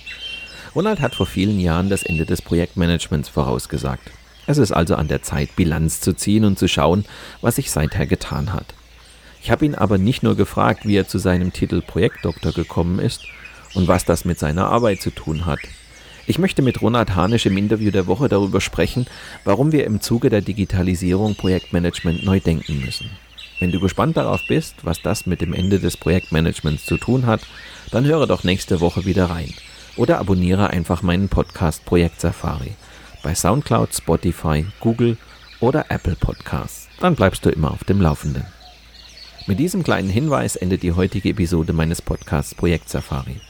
Ronald 0.75 1.01
hat 1.01 1.15
vor 1.15 1.25
vielen 1.25 1.59
Jahren 1.59 1.89
das 1.89 2.03
Ende 2.03 2.27
des 2.27 2.43
Projektmanagements 2.43 3.31
vorausgesagt. 3.31 4.11
Es 4.47 4.59
ist 4.59 4.71
also 4.71 4.95
an 4.97 5.09
der 5.09 5.23
Zeit, 5.23 5.57
Bilanz 5.57 6.03
zu 6.03 6.13
ziehen 6.13 6.45
und 6.45 6.59
zu 6.59 6.69
schauen, 6.69 7.07
was 7.41 7.57
sich 7.57 7.71
seither 7.71 8.05
getan 8.05 8.53
hat. 8.53 8.75
Ich 9.43 9.51
habe 9.51 9.65
ihn 9.65 9.75
aber 9.75 9.97
nicht 9.97 10.23
nur 10.23 10.37
gefragt, 10.37 10.85
wie 10.85 10.97
er 10.97 11.09
zu 11.09 11.17
seinem 11.17 11.55
Titel 11.55 11.81
Projektdoktor 11.81 12.53
gekommen 12.53 12.99
ist 12.99 13.25
und 13.73 13.89
was 13.89 14.05
das 14.05 14.27
mit 14.27 14.39
seiner 14.39 14.67
Arbeit 14.67 15.01
zu 15.01 15.13
tun 15.13 15.47
hat. 15.47 15.61
Ich 16.27 16.39
möchte 16.39 16.61
mit 16.61 16.83
Ronald 16.83 17.17
Hanisch 17.17 17.47
im 17.47 17.57
Interview 17.57 17.91
der 17.91 18.07
Woche 18.07 18.29
darüber 18.29 18.61
sprechen, 18.61 19.07
warum 19.47 19.73
wir 19.73 19.87
im 19.87 20.03
Zuge 20.03 20.29
der 20.29 20.43
Digitalisierung 20.43 21.37
Projektmanagement 21.37 22.23
neu 22.23 22.39
denken 22.39 22.83
müssen. 22.85 23.09
Wenn 23.63 23.71
du 23.71 23.79
gespannt 23.79 24.17
darauf 24.17 24.41
bist, 24.49 24.75
was 24.83 25.03
das 25.03 25.25
mit 25.25 25.41
dem 25.41 25.53
Ende 25.53 25.79
des 25.79 25.97
Projektmanagements 25.97 26.85
zu 26.85 26.97
tun 26.97 27.27
hat, 27.27 27.43
dann 27.93 28.05
höre 28.05 28.27
doch 28.27 28.43
nächste 28.43 28.81
Woche 28.81 29.05
wieder 29.05 29.27
rein 29.27 29.55
oder 29.95 30.19
abonniere 30.19 30.71
einfach 30.71 31.03
meinen 31.03 31.29
Podcast 31.29 31.85
Projekt 31.85 32.21
Safari 32.21 32.73
bei 33.23 33.37
SoundCloud, 33.37 33.95
Spotify, 33.95 34.67
Google 34.81 35.17
oder 35.61 35.87
Apple 35.91 36.17
Podcasts. 36.17 36.89
Dann 36.99 37.15
bleibst 37.15 37.47
du 37.47 37.51
immer 37.51 37.71
auf 37.71 37.85
dem 37.85 38.01
Laufenden. 38.01 38.43
Mit 39.47 39.61
diesem 39.61 39.85
kleinen 39.85 40.11
Hinweis 40.11 40.57
endet 40.57 40.83
die 40.83 40.95
heutige 40.95 41.29
Episode 41.29 41.73
meines 41.73 42.03
Podcasts 42.03 42.57
Projekt 42.57 42.89
Safari. 42.89 43.41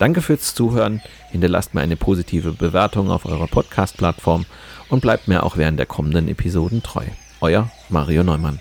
Danke 0.00 0.20
fürs 0.20 0.52
Zuhören, 0.52 1.00
hinterlasst 1.30 1.74
mir 1.74 1.82
eine 1.82 1.96
positive 1.96 2.54
Bewertung 2.54 3.08
auf 3.08 3.24
eurer 3.24 3.46
Podcast-Plattform 3.46 4.46
und 4.88 5.00
bleibt 5.00 5.28
mir 5.28 5.44
auch 5.44 5.56
während 5.56 5.78
der 5.78 5.86
kommenden 5.86 6.26
Episoden 6.26 6.82
treu. 6.82 7.04
Euer 7.40 7.70
Mario 7.88 8.24
Neumann. 8.24 8.58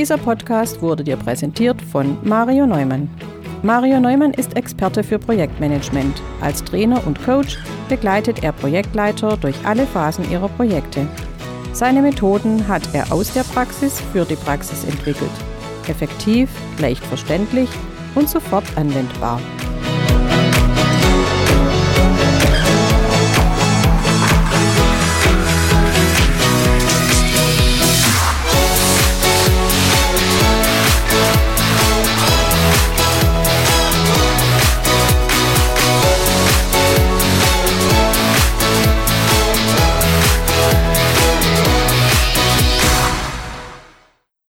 Dieser 0.00 0.16
Podcast 0.16 0.80
wurde 0.80 1.04
dir 1.04 1.16
präsentiert 1.16 1.82
von 1.82 2.16
Mario 2.24 2.66
Neumann. 2.66 3.10
Mario 3.62 4.00
Neumann 4.00 4.32
ist 4.32 4.56
Experte 4.56 5.04
für 5.04 5.18
Projektmanagement. 5.18 6.22
Als 6.40 6.64
Trainer 6.64 7.06
und 7.06 7.22
Coach 7.22 7.58
begleitet 7.88 8.42
er 8.42 8.52
Projektleiter 8.52 9.36
durch 9.36 9.54
alle 9.64 9.84
Phasen 9.86 10.28
ihrer 10.30 10.48
Projekte. 10.48 11.06
Seine 11.72 12.02
Methoden 12.02 12.66
hat 12.66 12.82
er 12.94 13.12
aus 13.12 13.32
der 13.32 13.44
Praxis 13.44 14.00
für 14.12 14.24
die 14.24 14.36
Praxis 14.36 14.84
entwickelt. 14.84 15.30
Effektiv, 15.88 16.50
leicht 16.78 17.04
verständlich 17.04 17.70
und 18.14 18.28
sofort 18.28 18.64
anwendbar. 18.76 19.40